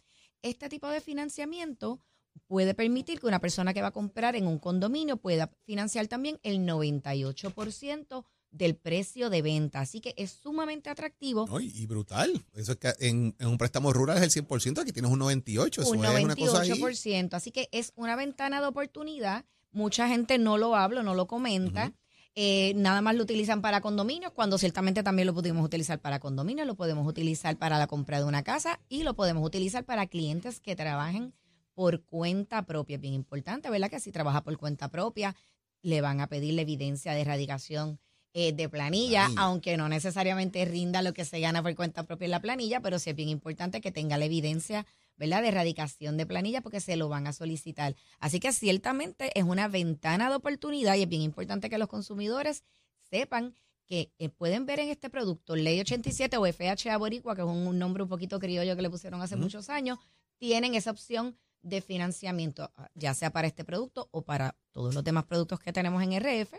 Este 0.44 0.68
tipo 0.68 0.88
de 0.90 1.00
financiamiento 1.00 2.00
puede 2.46 2.74
permitir 2.74 3.18
que 3.18 3.26
una 3.26 3.40
persona 3.40 3.72
que 3.72 3.80
va 3.80 3.88
a 3.88 3.92
comprar 3.92 4.36
en 4.36 4.46
un 4.46 4.58
condominio 4.58 5.16
pueda 5.16 5.50
financiar 5.64 6.06
también 6.06 6.38
el 6.42 6.58
98% 6.58 8.26
del 8.50 8.76
precio 8.76 9.30
de 9.30 9.40
venta. 9.40 9.80
Así 9.80 10.02
que 10.02 10.12
es 10.18 10.32
sumamente 10.32 10.90
atractivo. 10.90 11.48
y 11.60 11.86
brutal. 11.86 12.44
Eso 12.52 12.72
es 12.72 12.78
que 12.78 12.92
en, 13.00 13.34
un 13.40 13.56
préstamo 13.56 13.90
rural 13.94 14.18
es 14.22 14.36
el 14.36 14.46
100%, 14.46 14.82
aquí 14.82 14.92
tienes 14.92 15.10
un 15.10 15.20
98%. 15.20 15.80
Eso 15.80 15.90
un 15.92 16.00
98%. 16.02 17.32
Así 17.32 17.50
que 17.50 17.70
es 17.72 17.94
una 17.96 18.14
ventana 18.14 18.60
de 18.60 18.66
oportunidad. 18.66 19.46
Mucha 19.72 20.08
gente 20.08 20.36
no 20.36 20.58
lo 20.58 20.76
habla, 20.76 21.02
no 21.02 21.14
lo 21.14 21.26
comenta. 21.26 21.94
Eh, 22.36 22.72
nada 22.74 23.00
más 23.00 23.14
lo 23.14 23.22
utilizan 23.22 23.62
para 23.62 23.80
condominios, 23.80 24.32
cuando 24.32 24.58
ciertamente 24.58 25.04
también 25.04 25.26
lo 25.26 25.34
podemos 25.34 25.64
utilizar 25.64 26.00
para 26.00 26.18
condominios, 26.18 26.66
lo 26.66 26.74
podemos 26.74 27.06
utilizar 27.06 27.56
para 27.56 27.78
la 27.78 27.86
compra 27.86 28.18
de 28.18 28.24
una 28.24 28.42
casa 28.42 28.80
y 28.88 29.04
lo 29.04 29.14
podemos 29.14 29.46
utilizar 29.46 29.84
para 29.84 30.08
clientes 30.08 30.60
que 30.60 30.74
trabajen 30.74 31.32
por 31.74 32.02
cuenta 32.02 32.66
propia. 32.66 32.96
Es 32.96 33.00
bien 33.00 33.14
importante, 33.14 33.70
¿verdad? 33.70 33.88
Que 33.88 34.00
si 34.00 34.10
trabaja 34.10 34.42
por 34.42 34.56
cuenta 34.58 34.88
propia, 34.88 35.36
le 35.82 36.00
van 36.00 36.20
a 36.20 36.28
pedir 36.28 36.54
la 36.54 36.62
evidencia 36.62 37.12
de 37.12 37.20
erradicación 37.20 38.00
eh, 38.36 38.52
de 38.52 38.68
planilla, 38.68 39.30
aunque 39.36 39.76
no 39.76 39.88
necesariamente 39.88 40.64
rinda 40.64 41.02
lo 41.02 41.14
que 41.14 41.24
se 41.24 41.38
gana 41.38 41.62
por 41.62 41.72
cuenta 41.76 42.02
propia 42.02 42.24
en 42.24 42.32
la 42.32 42.42
planilla, 42.42 42.80
pero 42.80 42.98
sí 42.98 43.10
es 43.10 43.14
bien 43.14 43.28
importante 43.28 43.80
que 43.80 43.92
tenga 43.92 44.18
la 44.18 44.24
evidencia, 44.24 44.86
¿verdad?, 45.16 45.40
de 45.40 45.48
erradicación 45.48 46.16
de 46.16 46.26
planilla 46.26 46.60
porque 46.60 46.80
se 46.80 46.96
lo 46.96 47.08
van 47.08 47.28
a 47.28 47.32
solicitar. 47.32 47.94
Así 48.18 48.40
que 48.40 48.52
ciertamente 48.52 49.30
es 49.38 49.44
una 49.44 49.68
ventana 49.68 50.28
de 50.30 50.34
oportunidad 50.34 50.96
y 50.96 51.02
es 51.02 51.08
bien 51.08 51.22
importante 51.22 51.70
que 51.70 51.78
los 51.78 51.86
consumidores 51.86 52.64
sepan 53.08 53.54
que 53.86 54.10
eh, 54.18 54.30
pueden 54.30 54.66
ver 54.66 54.80
en 54.80 54.88
este 54.88 55.10
producto 55.10 55.54
Ley 55.54 55.78
87 55.78 56.36
o 56.36 56.44
FHA 56.44 56.96
Boricua, 56.96 57.36
que 57.36 57.42
es 57.42 57.46
un, 57.46 57.78
nombre 57.78 58.02
un 58.02 58.08
poquito 58.08 58.40
criollo 58.40 58.74
que 58.74 58.82
le 58.82 58.90
pusieron 58.90 59.22
hace 59.22 59.36
muchos 59.36 59.70
años, 59.70 60.00
tienen 60.38 60.74
esa 60.74 60.90
opción 60.90 61.36
de 61.62 61.80
financiamiento, 61.80 62.72
ah, 62.74 62.88
ya 62.94 63.14
sea 63.14 63.30
para 63.30 63.46
este 63.46 63.64
producto 63.64 64.08
o 64.10 64.22
para 64.22 64.56
todos 64.72 64.92
los 64.92 65.04
demás 65.04 65.24
productos 65.24 65.60
que 65.60 65.72
tenemos 65.72 66.02
en 66.02 66.14
RF, 66.14 66.54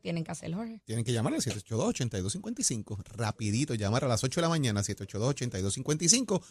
tienen 0.00 0.24
que 0.24 0.32
hacer, 0.32 0.54
Jorge. 0.54 0.80
Tienen 0.84 1.04
que 1.04 1.12
llamar 1.12 1.34
al 1.34 1.40
782-8255, 1.40 3.02
rapidito, 3.04 3.74
llamar 3.74 4.04
a 4.04 4.08
las 4.08 4.24
8 4.24 4.40
de 4.40 4.42
la 4.42 4.48
mañana, 4.48 4.80
782-8255 4.82 6.42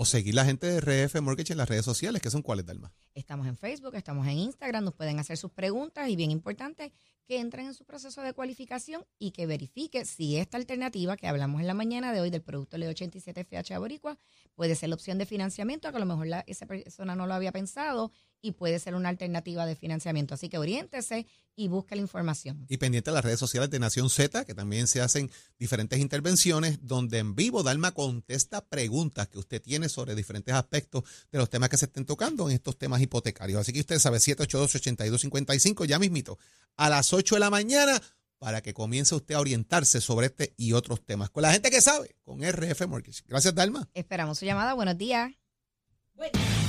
o 0.00 0.04
seguir 0.04 0.32
la 0.36 0.44
gente 0.44 0.68
de 0.68 0.80
RF 0.80 1.20
Mortgage 1.20 1.52
en 1.52 1.58
las 1.58 1.68
redes 1.68 1.84
sociales, 1.84 2.22
que 2.22 2.30
son 2.30 2.40
cuáles, 2.40 2.64
Dalma. 2.64 2.92
Estamos 3.14 3.48
en 3.48 3.56
Facebook, 3.56 3.96
estamos 3.96 4.28
en 4.28 4.38
Instagram, 4.38 4.84
nos 4.84 4.94
pueden 4.94 5.18
hacer 5.18 5.36
sus 5.36 5.50
preguntas 5.50 6.08
y 6.08 6.14
bien 6.14 6.30
importante 6.30 6.92
que 7.26 7.40
entren 7.40 7.66
en 7.66 7.74
su 7.74 7.84
proceso 7.84 8.22
de 8.22 8.32
cualificación 8.32 9.04
y 9.18 9.32
que 9.32 9.46
verifique 9.46 10.04
si 10.04 10.36
esta 10.36 10.56
alternativa 10.56 11.16
que 11.16 11.26
hablamos 11.26 11.60
en 11.60 11.66
la 11.66 11.74
mañana 11.74 12.12
de 12.12 12.20
hoy 12.20 12.30
del 12.30 12.42
producto 12.42 12.78
Leo 12.78 12.90
87 12.90 13.44
FH 13.44 13.76
Boricua 13.78 14.16
puede 14.54 14.76
ser 14.76 14.90
la 14.90 14.94
opción 14.94 15.18
de 15.18 15.26
financiamiento, 15.26 15.90
que 15.90 15.96
a 15.96 16.00
lo 16.00 16.06
mejor 16.06 16.28
la, 16.28 16.44
esa 16.46 16.66
persona 16.66 17.16
no 17.16 17.26
lo 17.26 17.34
había 17.34 17.50
pensado 17.50 18.12
y 18.40 18.52
puede 18.52 18.78
ser 18.78 18.94
una 18.94 19.08
alternativa 19.08 19.66
de 19.66 19.76
financiamiento. 19.76 20.34
Así 20.34 20.48
que 20.48 20.58
oriéntese 20.58 21.26
y 21.56 21.68
busque 21.68 21.96
la 21.96 22.02
información. 22.02 22.64
Y 22.68 22.76
pendiente 22.76 23.10
de 23.10 23.14
las 23.14 23.24
redes 23.24 23.40
sociales 23.40 23.70
de 23.70 23.78
Nación 23.78 24.10
Z, 24.10 24.44
que 24.44 24.54
también 24.54 24.86
se 24.86 25.00
hacen 25.00 25.30
diferentes 25.58 25.98
intervenciones 25.98 26.78
donde 26.82 27.18
en 27.18 27.34
vivo 27.34 27.62
Dalma 27.62 27.92
contesta 27.92 28.64
preguntas 28.64 29.28
que 29.28 29.38
usted 29.38 29.60
tiene 29.60 29.88
sobre 29.88 30.14
diferentes 30.14 30.54
aspectos 30.54 31.04
de 31.32 31.38
los 31.38 31.50
temas 31.50 31.68
que 31.68 31.76
se 31.76 31.86
estén 31.86 32.06
tocando 32.06 32.48
en 32.48 32.54
estos 32.54 32.78
temas 32.78 33.00
hipotecarios. 33.00 33.60
Así 33.60 33.72
que 33.72 33.80
usted 33.80 33.98
sabe 33.98 34.18
782-8255, 34.18 35.86
ya 35.86 35.98
mismito, 35.98 36.38
a 36.76 36.88
las 36.88 37.12
8 37.12 37.34
de 37.34 37.40
la 37.40 37.50
mañana 37.50 38.00
para 38.38 38.60
que 38.60 38.72
comience 38.72 39.14
usted 39.14 39.34
a 39.34 39.40
orientarse 39.40 40.00
sobre 40.00 40.26
este 40.26 40.54
y 40.56 40.72
otros 40.72 41.04
temas. 41.04 41.30
Con 41.30 41.42
la 41.42 41.52
gente 41.52 41.70
que 41.70 41.80
sabe, 41.80 42.14
con 42.22 42.40
RF 42.40 42.86
Mortgage. 42.86 43.22
Gracias, 43.26 43.54
Dalma. 43.54 43.88
Esperamos 43.94 44.38
su 44.38 44.44
llamada. 44.44 44.74
Buenos 44.74 44.96
días. 44.96 45.32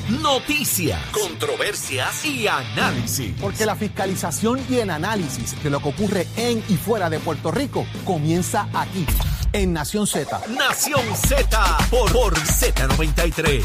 Noticias, 0.09 0.99
controversias 1.11 2.25
y 2.25 2.47
análisis. 2.47 3.35
Porque 3.39 3.63
la 3.63 3.75
fiscalización 3.75 4.59
y 4.67 4.77
el 4.77 4.89
análisis 4.89 5.61
de 5.61 5.69
lo 5.69 5.79
que 5.79 5.89
ocurre 5.89 6.27
en 6.35 6.63
y 6.67 6.77
fuera 6.77 7.11
de 7.11 7.19
Puerto 7.19 7.51
Rico 7.51 7.85
comienza 8.05 8.67
aquí, 8.73 9.05
en 9.53 9.71
Nación 9.71 10.07
Z. 10.07 10.41
Nación 10.47 11.03
Z 11.15 11.77
por, 11.91 12.11
por 12.11 12.33
Z93. 12.33 13.63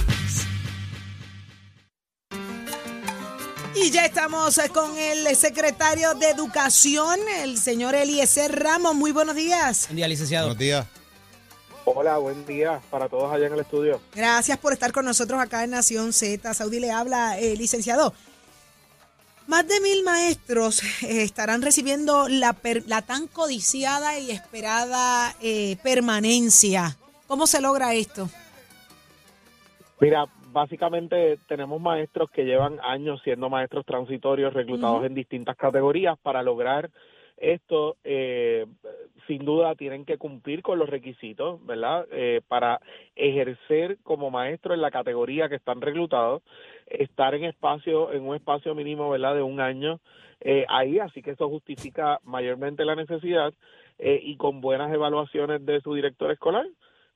Y 3.76 3.90
ya 3.90 4.04
estamos 4.04 4.60
con 4.74 4.98
el 4.98 5.34
secretario 5.36 6.12
de 6.12 6.28
Educación, 6.28 7.20
el 7.38 7.56
señor 7.56 7.94
Eliezer 7.94 8.52
Ramos. 8.52 8.94
Muy 8.94 9.12
buenos 9.12 9.34
días. 9.34 9.86
Buen 9.86 9.96
día, 9.96 10.08
licenciado. 10.08 10.48
Buenos 10.48 10.58
días. 10.58 10.86
Hola, 11.87 12.17
buen 12.17 12.47
día 12.47 12.81
para 12.91 13.11
todos 13.11 13.31
allá 13.31 13.47
en 13.47 13.53
el 13.53 13.61
estudio. 13.61 14.00
Gracias 14.14 14.57
por 14.57 14.73
estar 14.73 14.91
con 14.93 15.05
nosotros 15.05 15.38
acá 15.38 15.64
en 15.64 15.71
Nación 15.71 16.14
Z. 16.14 16.55
Saudi 16.55 16.81
le 16.81 16.91
habla, 16.91 17.38
eh, 17.38 17.57
licenciado. 17.57 18.14
Más 19.47 19.69
de 19.69 19.79
mil 19.81 20.03
maestros 20.03 20.83
eh, 21.03 21.23
estarán 21.23 21.61
recibiendo 21.61 22.26
la, 22.29 22.57
la, 22.87 23.03
tan 23.03 23.26
codiciada 23.26 24.19
y 24.19 24.31
esperada 24.31 25.35
eh, 25.43 25.76
permanencia. 25.83 26.97
¿Cómo 27.26 27.47
se 27.47 27.61
logra 27.61 27.93
esto? 27.93 28.31
Mira, 30.00 30.25
básicamente 30.53 31.38
tenemos 31.47 31.79
maestros 31.83 32.31
que 32.31 32.45
llevan 32.45 32.79
años 32.83 33.21
siendo 33.23 33.50
maestros 33.50 33.85
transitorios 33.85 34.55
reclutados 34.55 35.05
en 35.05 35.14
distintas 35.14 35.57
categorías 35.57 36.19
para 36.23 36.43
lograr 36.43 36.91
esto 37.52 37.96
eh, 38.04 38.66
sin 39.26 39.44
duda 39.44 39.74
tienen 39.74 40.04
que 40.04 40.18
cumplir 40.18 40.62
con 40.62 40.78
los 40.78 40.88
requisitos, 40.88 41.64
¿verdad? 41.64 42.06
Eh, 42.10 42.40
para 42.46 42.80
ejercer 43.16 43.98
como 44.02 44.30
maestro 44.30 44.74
en 44.74 44.80
la 44.80 44.90
categoría 44.90 45.48
que 45.48 45.56
están 45.56 45.80
reclutados, 45.80 46.42
estar 46.86 47.34
en 47.34 47.44
espacio, 47.44 48.12
en 48.12 48.26
un 48.26 48.36
espacio 48.36 48.74
mínimo, 48.74 49.10
¿verdad? 49.10 49.34
De 49.34 49.42
un 49.42 49.60
año 49.60 50.00
eh, 50.40 50.66
ahí, 50.68 50.98
así 50.98 51.22
que 51.22 51.32
eso 51.32 51.48
justifica 51.48 52.20
mayormente 52.22 52.84
la 52.84 52.94
necesidad 52.94 53.54
eh, 53.98 54.20
y 54.22 54.36
con 54.36 54.60
buenas 54.60 54.92
evaluaciones 54.92 55.64
de 55.64 55.80
su 55.80 55.94
director 55.94 56.30
escolar, 56.30 56.66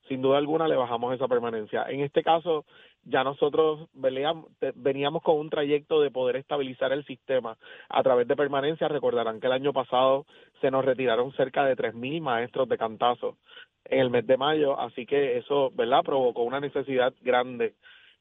sin 0.09 0.21
duda 0.21 0.37
alguna 0.37 0.67
le 0.67 0.75
bajamos 0.75 1.13
esa 1.13 1.27
permanencia. 1.27 1.85
En 1.87 2.01
este 2.01 2.23
caso, 2.23 2.65
ya 3.05 3.23
nosotros 3.23 3.87
veníamos 3.93 5.23
con 5.23 5.37
un 5.37 5.49
trayecto 5.49 6.01
de 6.01 6.11
poder 6.11 6.35
estabilizar 6.35 6.91
el 6.91 7.05
sistema 7.05 7.57
a 7.87 8.03
través 8.03 8.27
de 8.27 8.35
permanencia. 8.35 8.89
Recordarán 8.89 9.39
que 9.39 9.47
el 9.47 9.53
año 9.53 9.71
pasado 9.71 10.25
se 10.59 10.71
nos 10.71 10.83
retiraron 10.83 11.31
cerca 11.33 11.63
de 11.63 11.77
3.000 11.77 12.21
maestros 12.21 12.67
de 12.67 12.77
cantazo 12.77 13.37
en 13.85 13.99
el 13.99 14.09
mes 14.09 14.27
de 14.27 14.37
mayo, 14.37 14.79
así 14.79 15.05
que 15.05 15.37
eso, 15.37 15.71
¿verdad?, 15.73 16.03
provocó 16.03 16.43
una 16.43 16.59
necesidad 16.59 17.13
grande 17.21 17.75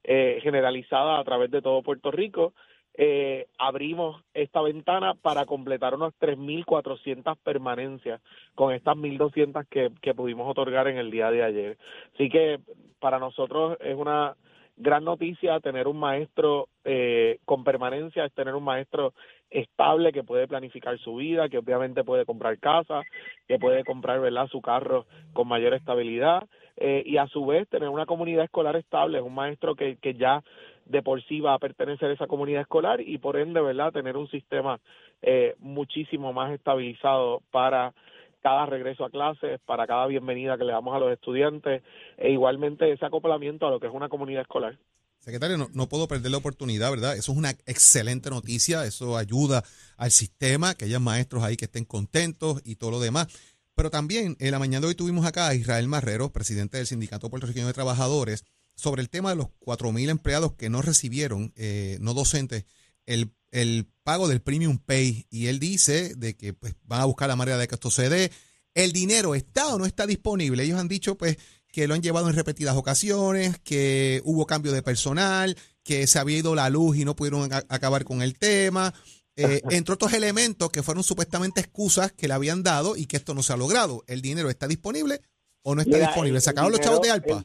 eh, 0.05 0.39
generalizada 0.43 1.19
a 1.19 1.25
través 1.25 1.51
de 1.51 1.61
todo 1.61 1.83
Puerto 1.83 2.11
Rico. 2.11 2.53
Eh, 2.95 3.47
abrimos 3.59 4.23
esta 4.35 4.61
ventana 4.61 5.15
para 5.15 5.47
completar 5.47 5.95
unas 5.95 6.13
3.400 6.19 7.37
permanencias 7.45 8.21
con 8.55 8.73
estas 8.73 8.97
1.200 8.97 9.67
que, 9.69 9.93
que 10.03 10.15
pudimos 10.15 10.51
otorgar 10.51 10.89
en 10.89 10.99
el 10.99 11.11
día 11.11 11.31
de 11.31 11.45
ayer. 11.45 11.79
Así 12.15 12.29
que 12.29 12.59
para 12.99 13.19
nosotros 13.19 13.77
es 13.81 13.97
una 13.97 14.37
gran 14.79 15.05
noticia 15.05 15.61
tener 15.61 15.89
un 15.89 15.99
maestro 15.99 16.69
eh, 16.85 17.39
con 17.45 17.65
permanencia, 17.65 18.25
es 18.25 18.33
tener 18.33 18.55
un 18.55 18.63
maestro 18.63 19.13
estable 19.51 20.13
que 20.13 20.23
puede 20.23 20.47
planificar 20.47 20.99
su 20.99 21.17
vida, 21.17 21.49
que 21.49 21.59
obviamente 21.59 22.05
puede 22.05 22.25
comprar 22.25 22.59
casa, 22.59 23.03
que 23.47 23.59
puede 23.59 23.85
comprar 23.85 24.21
¿verdad? 24.21 24.47
su 24.49 24.61
carro 24.61 25.07
con 25.33 25.49
mayor 25.49 25.75
estabilidad 25.75 26.45
eh, 26.77 27.03
y 27.05 27.17
a 27.17 27.27
su 27.27 27.45
vez 27.45 27.69
tener 27.69 27.89
una 27.89 28.07
comunidad 28.07 28.45
escolar 28.45 28.77
estable, 28.77 29.19
es 29.19 29.25
un 29.25 29.35
maestro 29.35 29.75
que, 29.75 29.97
que 29.97 30.15
ya 30.15 30.43
de 30.89 31.03
por 31.03 31.23
sí 31.25 31.41
va 31.41 31.55
a 31.55 31.59
pertenecer 31.59 32.11
a 32.11 32.15
esa 32.15 32.27
comunidad 32.27 32.63
escolar 32.63 33.01
y 33.01 33.19
por 33.19 33.37
ende, 33.37 33.61
¿verdad?, 33.61 33.93
tener 33.93 34.17
un 34.17 34.29
sistema 34.29 34.81
eh, 35.23 35.55
muchísimo 35.59 36.33
más 36.33 36.53
estabilizado 36.53 37.43
para 37.51 37.95
cada 38.43 38.67
regreso 38.67 39.05
a 39.05 39.11
clases, 39.11 39.61
para 39.67 39.87
cada 39.87 40.07
bienvenida 40.07 40.57
que 40.57 40.65
le 40.65 40.73
damos 40.73 40.95
a 40.95 41.01
los 41.01 41.13
estudiantes 41.13 41.83
e 42.17 42.31
igualmente 42.31 42.91
ese 42.91 43.05
acoplamiento 43.05 43.67
a 43.67 43.71
lo 43.71 43.81
que 43.81 43.89
es 43.89 43.93
una 43.93 44.09
comunidad 44.09 44.43
escolar. 44.43 44.79
Secretario, 45.19 45.59
no, 45.59 45.67
no, 45.75 45.89
puedo 45.89 46.07
perder 46.07 46.31
la 46.31 46.39
oportunidad, 46.39 46.91
¿verdad? 46.91 47.17
Eso 47.17 47.33
es 47.33 47.39
una 47.39 47.51
excelente 47.67 48.31
noticia, 48.31 48.85
eso 48.85 49.17
ayuda 49.17 49.65
al 49.97 50.13
sistema, 50.13 50.75
que 50.75 50.85
haya 50.85 51.01
maestros 51.01 51.43
ahí 51.43 51.57
que 51.57 51.65
estén 51.65 51.85
contentos 51.85 52.63
y 52.65 52.77
todo 52.77 52.93
lo 52.93 53.01
demás. 53.01 53.27
Pero 53.75 53.91
también 53.91 54.37
en 54.39 54.51
la 54.53 54.59
mañana 54.59 54.83
de 54.83 54.87
hoy 54.89 54.95
tuvimos 54.95 55.27
acá 55.27 55.49
a 55.49 55.55
Israel 55.55 55.89
Marrero, 55.89 56.33
presidente 56.33 56.79
del 56.79 56.87
Sindicato 56.87 57.31
Puertorriqueño 57.31 57.67
de 57.67 57.73
Trabajadores, 57.73 58.45
sobre 58.79 59.03
el 59.03 59.11
tema 59.11 59.31
de 59.31 59.37
los 59.37 59.49
4.000 59.61 60.09
empleados 60.09 60.53
que 60.55 60.71
no 60.71 60.83
recibieron, 60.83 61.53
eh, 61.57 61.99
no 62.01 62.15
docentes, 62.15 62.65
el, 63.07 63.33
el, 63.51 63.89
pago 64.05 64.29
del 64.29 64.41
premium 64.41 64.79
pay. 64.79 65.27
Y 65.31 65.49
él 65.49 65.59
dice 65.59 66.15
de 66.15 66.37
que 66.37 66.55
pues, 66.55 66.77
van 66.85 67.01
a 67.01 67.05
buscar 67.05 67.29
la 67.29 67.37
manera 67.37 67.59
de 67.59 67.67
que 67.67 67.75
esto 67.75 67.91
se 67.91 68.09
dé. 68.09 68.31
¿El 68.75 68.93
dinero 68.93 69.35
está 69.35 69.75
o 69.75 69.79
no 69.79 69.85
está 69.85 70.07
disponible? 70.07 70.63
Ellos 70.63 70.79
han 70.79 70.87
dicho 70.87 71.19
pues 71.19 71.39
que 71.73 71.89
lo 71.89 71.95
han 71.95 72.03
llevado 72.03 72.29
en 72.29 72.37
repetidas 72.37 72.77
ocasiones, 72.77 73.59
que 73.65 74.23
hubo 74.25 74.47
cambio 74.47 74.71
de 74.71 74.83
personal, 74.83 75.57
que 75.83 76.07
se 76.07 76.21
había 76.21 76.39
ido 76.39 76.55
la 76.55 76.71
luz 76.71 76.97
y 76.99 77.05
no 77.05 77.17
pudieron 77.17 77.53
acabar 77.53 78.05
con 78.05 78.23
el 78.23 78.39
tema. 78.39 78.95
Eh, 79.35 79.61
entre 79.71 79.95
otros 79.95 80.13
elementos 80.13 80.71
que 80.71 80.85
fueron 80.85 81.03
supuestamente 81.03 81.61
excusas 81.61 82.13
que 82.13 82.29
le 82.29 82.35
habían 82.35 82.63
dado 82.63 82.97
y 82.97 83.07
que 83.07 83.17
esto 83.17 83.35
no 83.35 83.43
se 83.43 83.53
ha 83.53 83.57
logrado. 83.57 84.05
¿El 84.07 84.23
dinero 84.23 84.51
está 84.51 84.69
disponible 84.69 85.21
o 85.63 85.75
no 85.75 85.83
está 85.83 85.99
disponible? 85.99 86.41
¿Se 86.41 86.51
acabaron 86.51 86.73
los 86.73 86.81
chavos 86.81 87.03
de 87.03 87.11
ALPA? 87.11 87.45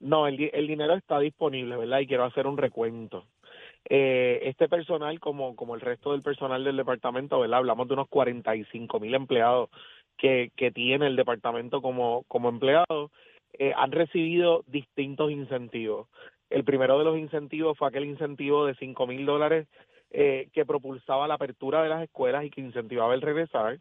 No, 0.00 0.26
el, 0.26 0.50
el 0.52 0.66
dinero 0.66 0.94
está 0.94 1.18
disponible, 1.18 1.76
¿verdad? 1.76 2.00
Y 2.00 2.06
quiero 2.06 2.24
hacer 2.24 2.46
un 2.46 2.56
recuento. 2.56 3.26
Eh, 3.88 4.40
este 4.44 4.68
personal, 4.68 5.18
como, 5.20 5.56
como 5.56 5.74
el 5.74 5.80
resto 5.80 6.12
del 6.12 6.22
personal 6.22 6.64
del 6.64 6.76
departamento, 6.76 7.40
¿verdad? 7.40 7.58
Hablamos 7.58 7.88
de 7.88 7.94
unos 7.94 8.08
45 8.08 9.00
mil 9.00 9.14
empleados 9.14 9.70
que, 10.16 10.52
que 10.56 10.70
tiene 10.70 11.06
el 11.06 11.16
departamento 11.16 11.80
como, 11.80 12.24
como 12.28 12.48
empleados, 12.48 13.10
eh, 13.58 13.72
han 13.76 13.92
recibido 13.92 14.64
distintos 14.66 15.30
incentivos. 15.30 16.08
El 16.50 16.64
primero 16.64 16.98
de 16.98 17.04
los 17.04 17.18
incentivos 17.18 17.78
fue 17.78 17.88
aquel 17.88 18.04
incentivo 18.04 18.66
de 18.66 18.74
5 18.74 19.06
mil 19.06 19.24
dólares 19.24 19.66
eh, 20.10 20.48
que 20.52 20.66
propulsaba 20.66 21.28
la 21.28 21.34
apertura 21.34 21.82
de 21.82 21.88
las 21.88 22.02
escuelas 22.02 22.44
y 22.44 22.50
que 22.50 22.60
incentivaba 22.60 23.14
el 23.14 23.22
regresar. 23.22 23.78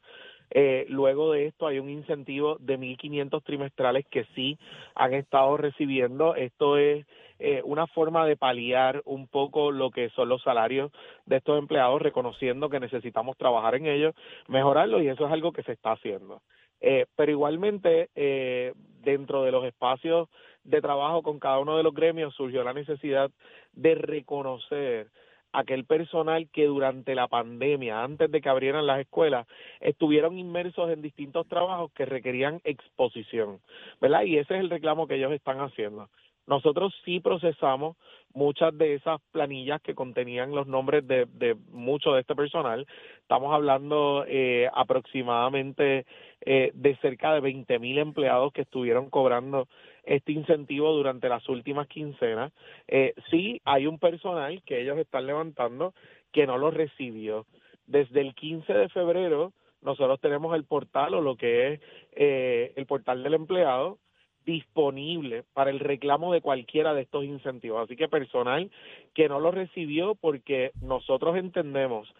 Eh, 0.51 0.86
luego 0.89 1.32
de 1.32 1.48
esto 1.48 1.68
hay 1.68 1.79
un 1.79 1.89
incentivo 1.89 2.58
de 2.60 2.77
1.500 2.77 3.44
trimestrales 3.44 4.06
que 4.10 4.25
sí 4.36 4.58
han 4.96 5.13
estado 5.13 5.58
recibiendo. 5.58 6.36
Esto 6.36 6.77
es 6.77 7.06
eh, 7.39 7.62
una 7.63 7.88
forma 7.88 8.25
de 8.25 8.36
paliar 8.36 9.01
un 9.06 9.27
poco 9.27 9.72
lo 9.72 9.91
que 9.91 10.10
son 10.10 10.27
los 10.27 10.41
salarios 10.44 10.91
de 11.25 11.38
estos 11.38 11.58
empleados, 11.58 12.01
reconociendo 12.01 12.70
que 12.70 12.82
necesitamos 12.82 13.38
trabajar 13.38 13.75
en 13.75 13.86
ellos, 13.86 14.13
mejorarlo 14.48 15.01
y 15.01 15.08
eso 15.08 15.25
es 15.25 15.32
algo 15.32 15.53
que 15.53 15.63
se 15.63 15.72
está 15.72 15.94
haciendo. 15.94 16.41
Eh, 16.82 17.06
pero 17.15 17.32
igualmente, 17.32 18.10
eh, 18.15 18.74
dentro 19.01 19.44
de 19.44 19.51
los 19.51 19.65
espacios 19.65 20.29
de 20.63 20.82
trabajo 20.82 21.24
con 21.24 21.39
cada 21.39 21.60
uno 21.60 21.77
de 21.77 21.84
los 21.84 21.94
gremios 21.94 22.36
surgió 22.36 22.63
la 22.63 22.74
necesidad 22.74 23.32
de 23.74 23.96
reconocer 23.96 25.08
aquel 25.51 25.86
personal 25.86 26.48
que 26.50 26.65
durante 26.65 27.15
la 27.15 27.27
pandemia, 27.27 28.03
antes 28.03 28.32
de 28.32 28.41
que 28.41 28.50
abrieran 28.50 28.86
las 28.86 29.00
escuelas, 29.00 29.48
estuvieron 29.79 30.38
inmersos 30.38 30.89
en 30.91 31.01
distintos 31.01 31.48
trabajos 31.48 31.91
que 31.94 32.06
requerían 32.06 32.62
exposición, 32.63 33.60
¿verdad? 34.00 34.24
Y 34.24 34.38
ese 34.38 34.56
es 34.56 34.60
el 34.62 34.70
reclamo 34.70 35.08
que 35.08 35.15
ellos 35.15 35.32
están 35.32 35.60
haciendo. 35.60 36.10
Nosotros 36.50 36.94
sí 37.06 37.20
procesamos 37.20 37.96
muchas 38.34 38.75
de 38.75 38.96
esas 38.96 39.22
planillas 39.32 39.82
que 39.82 39.94
contenían 39.94 40.56
los 40.56 40.65
nombres 40.65 41.08
de, 41.08 41.27
de 41.34 41.56
mucho 41.72 42.13
de 42.13 42.22
este 42.22 42.36
personal. 42.36 42.88
Estamos 43.22 43.53
hablando 43.53 44.25
eh, 44.27 44.68
aproximadamente 44.74 46.08
eh, 46.41 46.72
de 46.74 46.96
cerca 46.98 47.34
de 47.34 47.39
20 47.41 47.77
mil 47.77 48.00
empleados 48.00 48.51
que 48.51 48.62
estuvieron 48.62 49.12
cobrando 49.12 49.68
este 50.03 50.32
incentivo 50.32 50.91
durante 50.94 51.29
las 51.29 51.48
últimas 51.50 51.88
quincenas. 51.88 52.51
Eh, 52.88 53.13
sí, 53.29 53.62
hay 53.65 53.88
un 53.88 54.00
personal 54.00 54.62
que 54.63 54.82
ellos 54.82 54.98
están 54.98 55.27
levantando 55.27 55.94
que 56.32 56.48
no 56.48 56.58
lo 56.58 56.72
recibió. 56.72 57.46
Desde 57.88 58.22
el 58.22 58.36
15 58.36 58.74
de 58.74 58.89
febrero 58.89 59.53
nosotros 59.82 60.20
tenemos 60.20 60.56
el 60.56 60.65
portal 60.65 61.13
o 61.13 61.22
lo 61.22 61.36
que 61.36 61.74
es 61.74 61.82
eh, 62.12 62.74
el 62.75 62.86
portal 62.86 63.24
del 63.24 63.34
empleado 63.34 63.97
disponible 64.45 65.43
para 65.54 65.69
el 65.69 65.80
reclamo 65.80 66.34
de 66.34 66.41
cualquiera 66.41 66.93
de 66.93 67.02
estos 67.02 67.24
incentivos. 67.24 67.84
Así 67.84 67.95
que 67.95 68.08
personal 68.08 68.69
que 69.13 69.30
no 69.30 69.39
lo 69.39 69.52
recibió 69.52 70.15
porque 70.15 70.71
nosotros 70.82 71.38
entendemos 71.38 72.12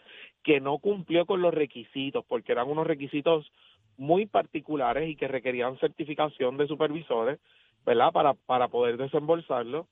que 0.42 0.60
no 0.60 0.78
cumplió 0.78 1.26
con 1.26 1.42
los 1.42 1.52
requisitos, 1.52 2.24
porque 2.26 2.52
eran 2.52 2.68
unos 2.68 2.86
requisitos 2.86 3.50
muy 3.98 4.26
particulares 4.26 5.08
y 5.08 5.16
que 5.16 5.28
requerían 5.28 5.78
certificación 5.78 6.56
de 6.56 6.66
supervisores, 6.66 7.38
¿verdad? 7.84 8.12
Para, 8.12 8.34
para 8.34 8.68
poder 8.68 8.96
desembolsarlo, 8.96 9.86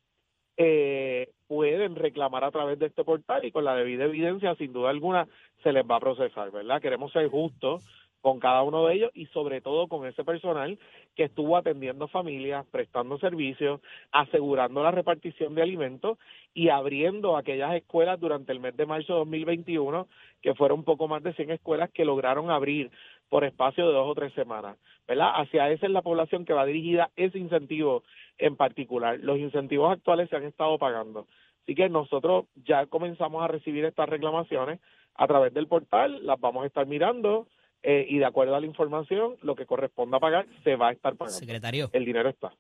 eh, 0.57 1.31
pueden 1.47 1.95
reclamar 1.95 2.45
a 2.45 2.51
través 2.51 2.79
de 2.79 2.87
este 2.87 3.05
portal 3.05 3.45
y 3.45 3.53
con 3.53 3.65
la 3.65 3.77
debida 3.77 4.05
evidencia, 4.05 4.55
sin 4.57 4.73
duda 4.73 4.91
alguna, 4.91 5.29
se 5.63 5.73
les 5.73 5.85
va 5.85 5.97
a 5.97 6.01
procesar, 6.01 6.51
¿verdad? 6.51 6.83
Queremos 6.83 7.13
ser 7.13 7.29
justos 7.29 7.85
con 8.21 8.41
cada 8.41 8.63
uno 8.63 8.87
de 8.87 8.95
ellos 8.95 9.11
y 9.15 9.27
sobre 9.27 9.61
todo 9.61 9.87
con 9.87 10.07
ese 10.07 10.25
personal 10.25 10.79
que 11.15 11.25
estuvo 11.25 11.57
atendiendo 11.57 12.09
familias, 12.09 12.67
prestando 12.71 13.19
servicios, 13.19 13.81
asegurando 14.11 14.83
la 14.83 14.91
repartición 14.91 15.55
de 15.55 15.63
alimentos 15.63 16.19
y 16.53 16.69
abriendo 16.69 17.37
aquellas 17.37 17.75
escuelas 17.75 18.19
durante 18.19 18.53
el 18.53 18.61
mes 18.61 18.77
de 18.77 18.87
marzo 18.87 19.13
de 19.13 19.19
2021, 19.21 20.09
que 20.43 20.55
fueron 20.55 20.81
un 20.81 20.85
poco 20.85 21.09
más 21.09 21.23
de 21.23 21.35
100 21.35 21.53
escuelas 21.53 21.91
que 21.91 22.05
lograron 22.05 22.51
abrir 22.51 22.91
por 23.29 23.45
espacio 23.45 23.87
de 23.87 23.93
dos 23.93 24.09
o 24.09 24.15
tres 24.15 24.33
semanas, 24.35 24.77
¿verdad? 25.07 25.33
Hacia 25.35 25.71
esa 25.71 25.87
es 25.87 25.93
la 25.93 26.03
población 26.03 26.45
que 26.45 26.53
va 26.53 26.65
dirigida 26.65 27.11
ese 27.17 27.39
incentivo 27.39 28.03
en 28.39 28.57
particular. 28.57 29.19
Los 29.21 29.39
incentivos 29.39 29.93
actuales 29.93 30.31
se 30.31 30.37
han 30.37 30.45
estado 30.45 30.79
pagando. 30.79 31.27
Así 31.63 31.75
que 31.75 31.89
nosotros 31.89 32.47
ya 32.65 32.87
comenzamos 32.87 33.43
a 33.43 33.49
recibir 33.49 33.85
estas 33.85 34.09
reclamaciones 34.09 34.81
a 35.15 35.27
través 35.27 35.53
del 35.53 35.67
portal, 35.67 36.25
las 36.25 36.41
vamos 36.41 36.65
a 36.65 36.67
estar 36.67 36.87
mirando, 36.87 37.47
eh, 37.83 38.07
y 38.09 38.19
de 38.19 38.25
acuerdo 38.25 38.57
a 38.57 38.61
la 38.61 38.67
información, 38.67 39.37
lo 39.43 39.55
que 39.55 39.67
corresponda 39.67 40.19
pagar 40.19 40.47
se 40.65 40.77
va 40.77 40.89
a 40.89 40.93
estar 40.93 41.17
pagando. 41.17 41.39
Secretario. 41.39 41.91
El 41.93 42.05
dinero 42.05 42.29
está. 42.29 42.53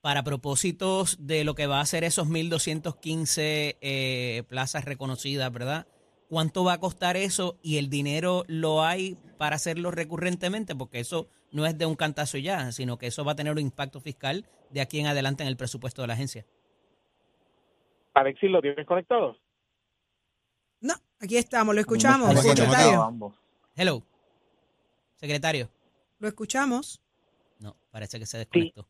Para 0.00 0.22
propósitos 0.22 1.26
de 1.26 1.44
lo 1.44 1.54
que 1.54 1.66
va 1.66 1.80
a 1.80 1.86
ser 1.86 2.04
esos 2.04 2.28
1.215 2.28 3.76
eh, 3.80 4.42
plazas 4.48 4.84
reconocidas, 4.84 5.52
¿verdad? 5.52 5.86
¿Cuánto 6.28 6.62
va 6.62 6.74
a 6.74 6.78
costar 6.78 7.16
eso 7.16 7.58
y 7.62 7.78
el 7.78 7.88
dinero 7.88 8.44
lo 8.48 8.84
hay 8.84 9.16
para 9.38 9.56
hacerlo 9.56 9.90
recurrentemente? 9.90 10.76
Porque 10.76 11.00
eso 11.00 11.28
no 11.52 11.64
es 11.64 11.78
de 11.78 11.86
un 11.86 11.96
cantazo 11.96 12.36
ya, 12.36 12.70
sino 12.72 12.98
que 12.98 13.06
eso 13.06 13.24
va 13.24 13.32
a 13.32 13.36
tener 13.36 13.52
un 13.52 13.60
impacto 13.60 14.00
fiscal 14.00 14.44
de 14.70 14.82
aquí 14.82 15.00
en 15.00 15.06
adelante 15.06 15.42
en 15.42 15.48
el 15.48 15.56
presupuesto 15.56 16.02
de 16.02 16.08
la 16.08 16.14
agencia. 16.14 16.44
Alexis, 18.12 18.50
¿lo 18.50 18.60
tienes 18.60 18.86
conectado? 18.86 19.38
No, 20.80 20.94
aquí 21.20 21.36
estamos, 21.36 21.74
lo 21.74 21.80
escuchamos. 21.80 22.34
Hello. 23.74 24.02
Secretario. 25.16 25.70
¿Lo 26.18 26.28
escuchamos? 26.28 27.00
No, 27.58 27.74
parece 27.90 28.18
que 28.18 28.26
se 28.26 28.38
desconectó. 28.38 28.86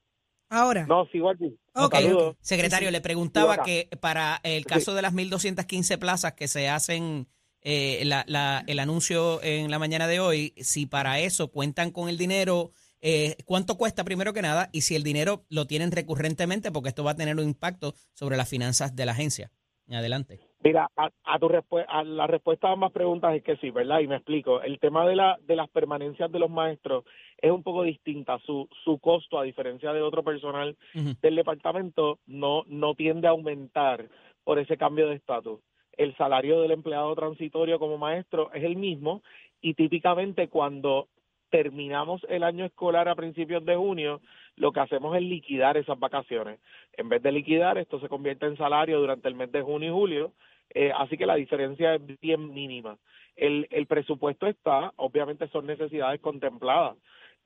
Ahora. 0.48 0.86
No, 0.86 1.06
sigo 1.06 1.30
aquí. 1.30 1.56
Okay. 1.74 2.10
Secretario, 2.40 2.90
le 2.90 3.00
preguntaba 3.00 3.62
que 3.62 3.88
para 4.00 4.40
el 4.42 4.64
caso 4.64 4.94
de 4.94 5.02
las 5.02 5.12
1.215 5.12 5.98
plazas 5.98 6.32
que 6.32 6.48
se 6.48 6.68
hacen 6.68 7.28
eh, 7.60 8.02
la, 8.04 8.64
el 8.66 8.78
anuncio 8.78 9.42
en 9.42 9.70
la 9.70 9.78
mañana 9.78 10.06
de 10.06 10.20
hoy, 10.20 10.54
si 10.56 10.86
para 10.86 11.20
eso 11.20 11.50
cuentan 11.50 11.90
con 11.90 12.08
el 12.08 12.16
dinero, 12.16 12.72
eh, 13.00 13.36
¿cuánto 13.44 13.76
cuesta 13.76 14.04
primero 14.04 14.32
que 14.32 14.42
nada? 14.42 14.70
Y 14.72 14.82
si 14.82 14.96
el 14.96 15.02
dinero 15.02 15.44
lo 15.48 15.66
tienen 15.66 15.92
recurrentemente, 15.92 16.72
porque 16.72 16.88
esto 16.88 17.04
va 17.04 17.12
a 17.12 17.16
tener 17.16 17.36
un 17.36 17.44
impacto 17.44 17.94
sobre 18.14 18.36
las 18.36 18.48
finanzas 18.48 18.96
de 18.96 19.06
la 19.06 19.12
agencia. 19.12 19.52
Adelante. 19.90 20.47
Mira, 20.62 20.90
a, 20.96 21.38
tu 21.38 21.48
a 21.88 22.04
la 22.04 22.26
respuesta 22.26 22.68
a 22.68 22.72
ambas 22.72 22.90
preguntas 22.90 23.34
es 23.34 23.44
que 23.44 23.56
sí, 23.58 23.70
¿verdad? 23.70 24.00
Y 24.00 24.08
me 24.08 24.16
explico. 24.16 24.60
El 24.60 24.80
tema 24.80 25.06
de, 25.06 25.14
la, 25.14 25.38
de 25.46 25.54
las 25.54 25.68
permanencias 25.68 26.32
de 26.32 26.40
los 26.40 26.50
maestros 26.50 27.04
es 27.40 27.52
un 27.52 27.62
poco 27.62 27.84
distinta. 27.84 28.38
Su, 28.44 28.68
su 28.84 28.98
costo, 28.98 29.38
a 29.38 29.44
diferencia 29.44 29.92
de 29.92 30.02
otro 30.02 30.24
personal 30.24 30.76
del 30.94 31.36
departamento, 31.36 32.18
no, 32.26 32.64
no 32.66 32.94
tiende 32.94 33.28
a 33.28 33.30
aumentar 33.30 34.08
por 34.42 34.58
ese 34.58 34.76
cambio 34.76 35.08
de 35.08 35.14
estatus. 35.14 35.60
El 35.96 36.16
salario 36.16 36.60
del 36.60 36.72
empleado 36.72 37.14
transitorio 37.14 37.78
como 37.78 37.96
maestro 37.96 38.52
es 38.52 38.64
el 38.64 38.76
mismo 38.76 39.22
y 39.60 39.74
típicamente 39.74 40.48
cuando 40.48 41.08
terminamos 41.50 42.24
el 42.28 42.42
año 42.42 42.64
escolar 42.64 43.08
a 43.08 43.14
principios 43.14 43.64
de 43.64 43.76
junio, 43.76 44.20
lo 44.56 44.72
que 44.72 44.80
hacemos 44.80 45.16
es 45.16 45.22
liquidar 45.22 45.76
esas 45.76 45.98
vacaciones. 45.98 46.60
En 46.96 47.08
vez 47.08 47.22
de 47.22 47.32
liquidar, 47.32 47.78
esto 47.78 48.00
se 48.00 48.08
convierte 48.08 48.46
en 48.46 48.56
salario 48.56 49.00
durante 49.00 49.28
el 49.28 49.34
mes 49.34 49.50
de 49.52 49.62
junio 49.62 49.88
y 49.88 49.92
julio, 49.92 50.32
eh, 50.74 50.92
así 50.96 51.16
que 51.16 51.26
la 51.26 51.36
diferencia 51.36 51.94
es 51.94 52.20
bien 52.20 52.52
mínima. 52.52 52.98
El, 53.36 53.66
el 53.70 53.86
presupuesto 53.86 54.46
está, 54.46 54.92
obviamente 54.96 55.48
son 55.48 55.66
necesidades 55.66 56.20
contempladas. 56.20 56.96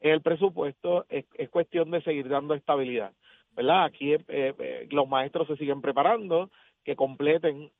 El 0.00 0.20
presupuesto 0.22 1.04
es, 1.08 1.24
es 1.34 1.48
cuestión 1.48 1.90
de 1.90 2.02
seguir 2.02 2.28
dando 2.28 2.54
estabilidad, 2.54 3.12
¿verdad? 3.54 3.84
Aquí 3.84 4.14
eh, 4.14 4.20
eh, 4.28 4.88
los 4.90 5.08
maestros 5.08 5.46
se 5.46 5.56
siguen 5.56 5.80
preparando, 5.80 6.50
que 6.84 6.96
completen 6.96 7.70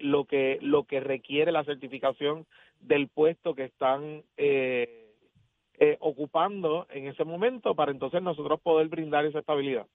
lo 0.00 0.24
que 0.24 0.58
lo 0.62 0.82
que 0.82 0.98
requiere 0.98 1.52
la 1.52 1.62
certificación 1.62 2.44
del 2.80 3.08
puesto 3.08 3.54
que 3.54 3.64
están 3.64 4.22
eh, 4.36 5.07
eh, 5.80 5.96
ocupando 6.00 6.86
en 6.90 7.06
ese 7.06 7.24
momento 7.24 7.74
para 7.74 7.92
entonces 7.92 8.22
nosotros 8.22 8.60
poder 8.60 8.88
brindar 8.88 9.24
esa 9.26 9.38
estabilidad. 9.40 9.86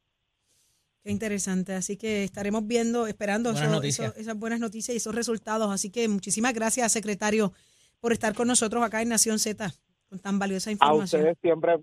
Qué 1.04 1.12
interesante. 1.12 1.74
Así 1.74 1.98
que 1.98 2.24
estaremos 2.24 2.66
viendo, 2.66 3.08
esperando 3.08 3.52
Buenas 3.52 3.68
eso- 3.68 3.76
noticias. 3.76 4.12
eso- 4.14 4.20
esas 4.22 4.38
buenas 4.40 4.60
noticias 4.60 4.94
y 4.94 4.98
esos 4.98 5.14
resultados. 5.14 5.70
Así 5.72 5.90
que 5.90 6.08
muchísimas 6.08 6.54
gracias, 6.54 6.92
secretario, 6.92 7.52
por 8.00 8.14
estar 8.14 8.34
con 8.34 8.48
nosotros 8.48 8.82
acá 8.84 9.02
en 9.02 9.10
Nación 9.10 9.40
Z 9.40 9.74
con 10.10 10.20
tan 10.20 10.40
valiosa 10.40 10.70
A 10.70 10.74
información. 10.74 11.22
ustedes 11.22 11.38
siempre, 11.42 11.74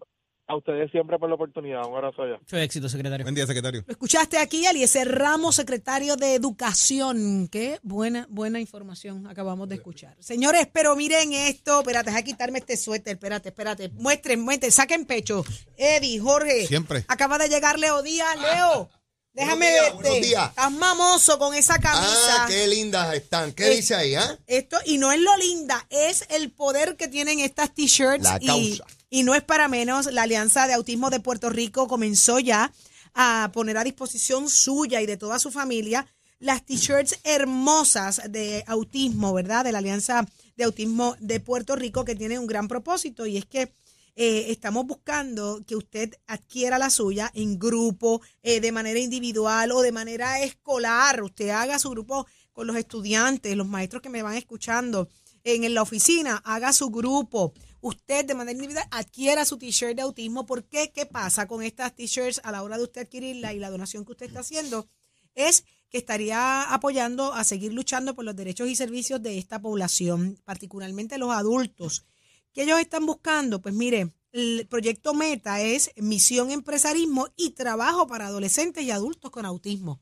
a 0.51 0.57
ustedes 0.57 0.91
siempre 0.91 1.19
por 1.19 1.29
la 1.29 1.37
oportunidad. 1.37 1.87
Un 1.87 1.95
abrazo 1.95 2.23
allá. 2.23 2.39
Mucho 2.39 2.57
éxito, 2.57 2.89
secretario. 2.89 3.25
Buen 3.25 3.35
día, 3.35 3.47
secretario. 3.47 3.85
Lo 3.87 3.93
escuchaste 3.93 4.37
aquí, 4.39 4.67
Eliezer 4.67 5.09
Ramos, 5.09 5.55
secretario 5.55 6.17
de 6.17 6.35
Educación. 6.35 7.49
Qué 7.49 7.79
buena, 7.83 8.27
buena 8.29 8.59
información 8.61 9.27
acabamos 9.29 9.69
de 9.69 9.77
escuchar. 9.77 10.17
Señores, 10.19 10.69
pero 10.73 10.97
miren 10.97 11.33
esto. 11.33 11.81
Espérate, 11.81 12.11
deja 12.11 12.23
quitarme 12.23 12.59
este 12.59 12.77
suéter. 12.77 13.15
Espérate, 13.15 13.51
espérate. 13.51 13.91
Muestren, 13.91 14.41
muestren, 14.41 14.73
saquen 14.73 15.05
pecho. 15.05 15.45
Eddie, 15.77 16.19
Jorge. 16.19 16.67
Siempre. 16.67 17.05
Acaba 17.07 17.39
de 17.39 17.49
llegar 17.49 17.79
Leo 17.79 18.03
Díaz. 18.03 18.37
Leo, 18.41 18.91
déjame 19.33 19.71
días, 19.71 19.83
verte. 19.83 19.95
buenos 20.03 20.29
días. 20.29 20.49
Estás 20.49 20.73
mamoso 20.73 21.39
con 21.39 21.55
esa 21.55 21.79
camisa. 21.79 22.45
Ah, 22.45 22.47
qué 22.49 22.67
lindas 22.67 23.15
están. 23.15 23.53
¿Qué 23.53 23.71
dice 23.71 23.95
ahí, 23.95 24.17
ah? 24.17 24.37
Esto, 24.49 24.79
y 24.85 24.99
no 24.99 25.13
es 25.13 25.21
lo 25.21 25.37
linda, 25.37 25.87
es 25.91 26.27
el 26.31 26.51
poder 26.51 26.97
que 26.97 27.07
tienen 27.07 27.39
estas 27.39 27.73
t-shirts. 27.73 28.25
La 28.25 28.41
causa. 28.41 28.59
y 28.59 29.00
no 29.11 29.35
es 29.35 29.42
para 29.42 29.68
menos, 29.68 30.12
la 30.12 30.23
Alianza 30.23 30.66
de 30.66 30.75
Autismo 30.75 31.11
de 31.11 31.20
Puerto 31.20 31.51
Rico 31.51 31.88
comenzó 31.88 32.38
ya 32.38 32.73
a 33.14 33.51
poner 33.53 33.77
a 33.77 33.85
disposición 33.85 34.49
suya 34.49 35.01
y 35.01 35.07
de 35.07 35.16
toda 35.16 35.38
su 35.38 35.51
familia 35.51 36.07
las 36.38 36.64
t-shirts 36.64 37.20
hermosas 37.25 38.23
de 38.31 38.64
autismo, 38.66 39.35
¿verdad? 39.35 39.64
De 39.64 39.73
la 39.73 39.79
Alianza 39.79 40.27
de 40.57 40.64
Autismo 40.64 41.16
de 41.20 41.38
Puerto 41.38 41.77
Rico, 41.77 42.05
que 42.05 42.14
tiene 42.14 42.38
un 42.38 42.46
gran 42.46 42.66
propósito 42.66 43.27
y 43.27 43.37
es 43.37 43.44
que 43.44 43.73
eh, 44.16 44.46
estamos 44.51 44.87
buscando 44.87 45.62
que 45.66 45.77
usted 45.77 46.14
adquiera 46.27 46.79
la 46.79 46.90
suya 46.90 47.31
en 47.35 47.59
grupo, 47.59 48.23
eh, 48.42 48.61
de 48.61 48.73
manera 48.73 48.99
individual 48.99 49.70
o 49.73 49.83
de 49.83 49.92
manera 49.92 50.40
escolar. 50.40 51.23
Usted 51.23 51.51
haga 51.51 51.79
su 51.79 51.90
grupo 51.90 52.27
con 52.53 52.66
los 52.66 52.77
estudiantes, 52.77 53.57
los 53.57 53.68
maestros 53.68 54.03
que 54.03 54.09
me 54.09 54.23
van 54.23 54.37
escuchando 54.37 55.09
en 55.44 55.73
la 55.73 55.83
oficina, 55.83 56.42
haga 56.44 56.73
su 56.73 56.90
grupo. 56.90 57.53
Usted 57.81 58.25
de 58.25 58.35
manera 58.35 58.57
individual 58.57 58.87
adquiera 58.90 59.45
su 59.45 59.59
t-shirt 59.59 59.97
de 59.97 60.03
autismo. 60.03 60.47
¿Por 60.47 60.64
qué? 60.64 60.93
¿Qué 60.93 61.07
pasa 61.07 61.47
con 61.47 61.62
estas 61.62 61.95
t-shirts 61.95 62.40
a 62.45 62.53
la 62.53 62.62
hora 62.62 62.77
de 62.77 62.85
usted 62.85 63.03
adquirirla 63.03 63.55
y 63.55 63.59
la 63.59 63.71
donación 63.71 64.05
que 64.05 64.12
usted 64.12 64.27
está 64.27 64.40
haciendo? 64.40 64.88
Es 65.35 65.64
que 65.88 65.99
estaría 65.99 66.62
apoyando 66.73 67.33
a 67.33 67.43
seguir 67.45 67.73
luchando 67.73 68.14
por 68.14 68.25
los 68.25 68.37
derechos 68.37 68.69
y 68.69 68.77
servicios 68.77 69.23
de 69.23 69.38
esta 69.38 69.61
población, 69.61 70.38
particularmente 70.45 71.19
los 71.19 71.33
adultos. 71.33 72.05
¿Qué 72.53 72.62
ellos 72.62 72.81
están 72.81 73.07
buscando? 73.07 73.61
Pues 73.61 73.75
mire, 73.75 74.12
el 74.33 74.66
proyecto 74.69 75.14
Meta 75.14 75.61
es 75.61 75.90
misión 75.97 76.51
empresarismo 76.51 77.29
y 77.37 77.51
trabajo 77.51 78.07
para 78.07 78.27
adolescentes 78.27 78.85
y 78.85 78.90
adultos 78.90 79.31
con 79.31 79.45
autismo. 79.45 80.01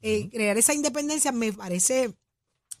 Eh, 0.00 0.28
crear 0.30 0.56
esa 0.56 0.74
independencia 0.74 1.32
me 1.32 1.52
parece 1.52 2.14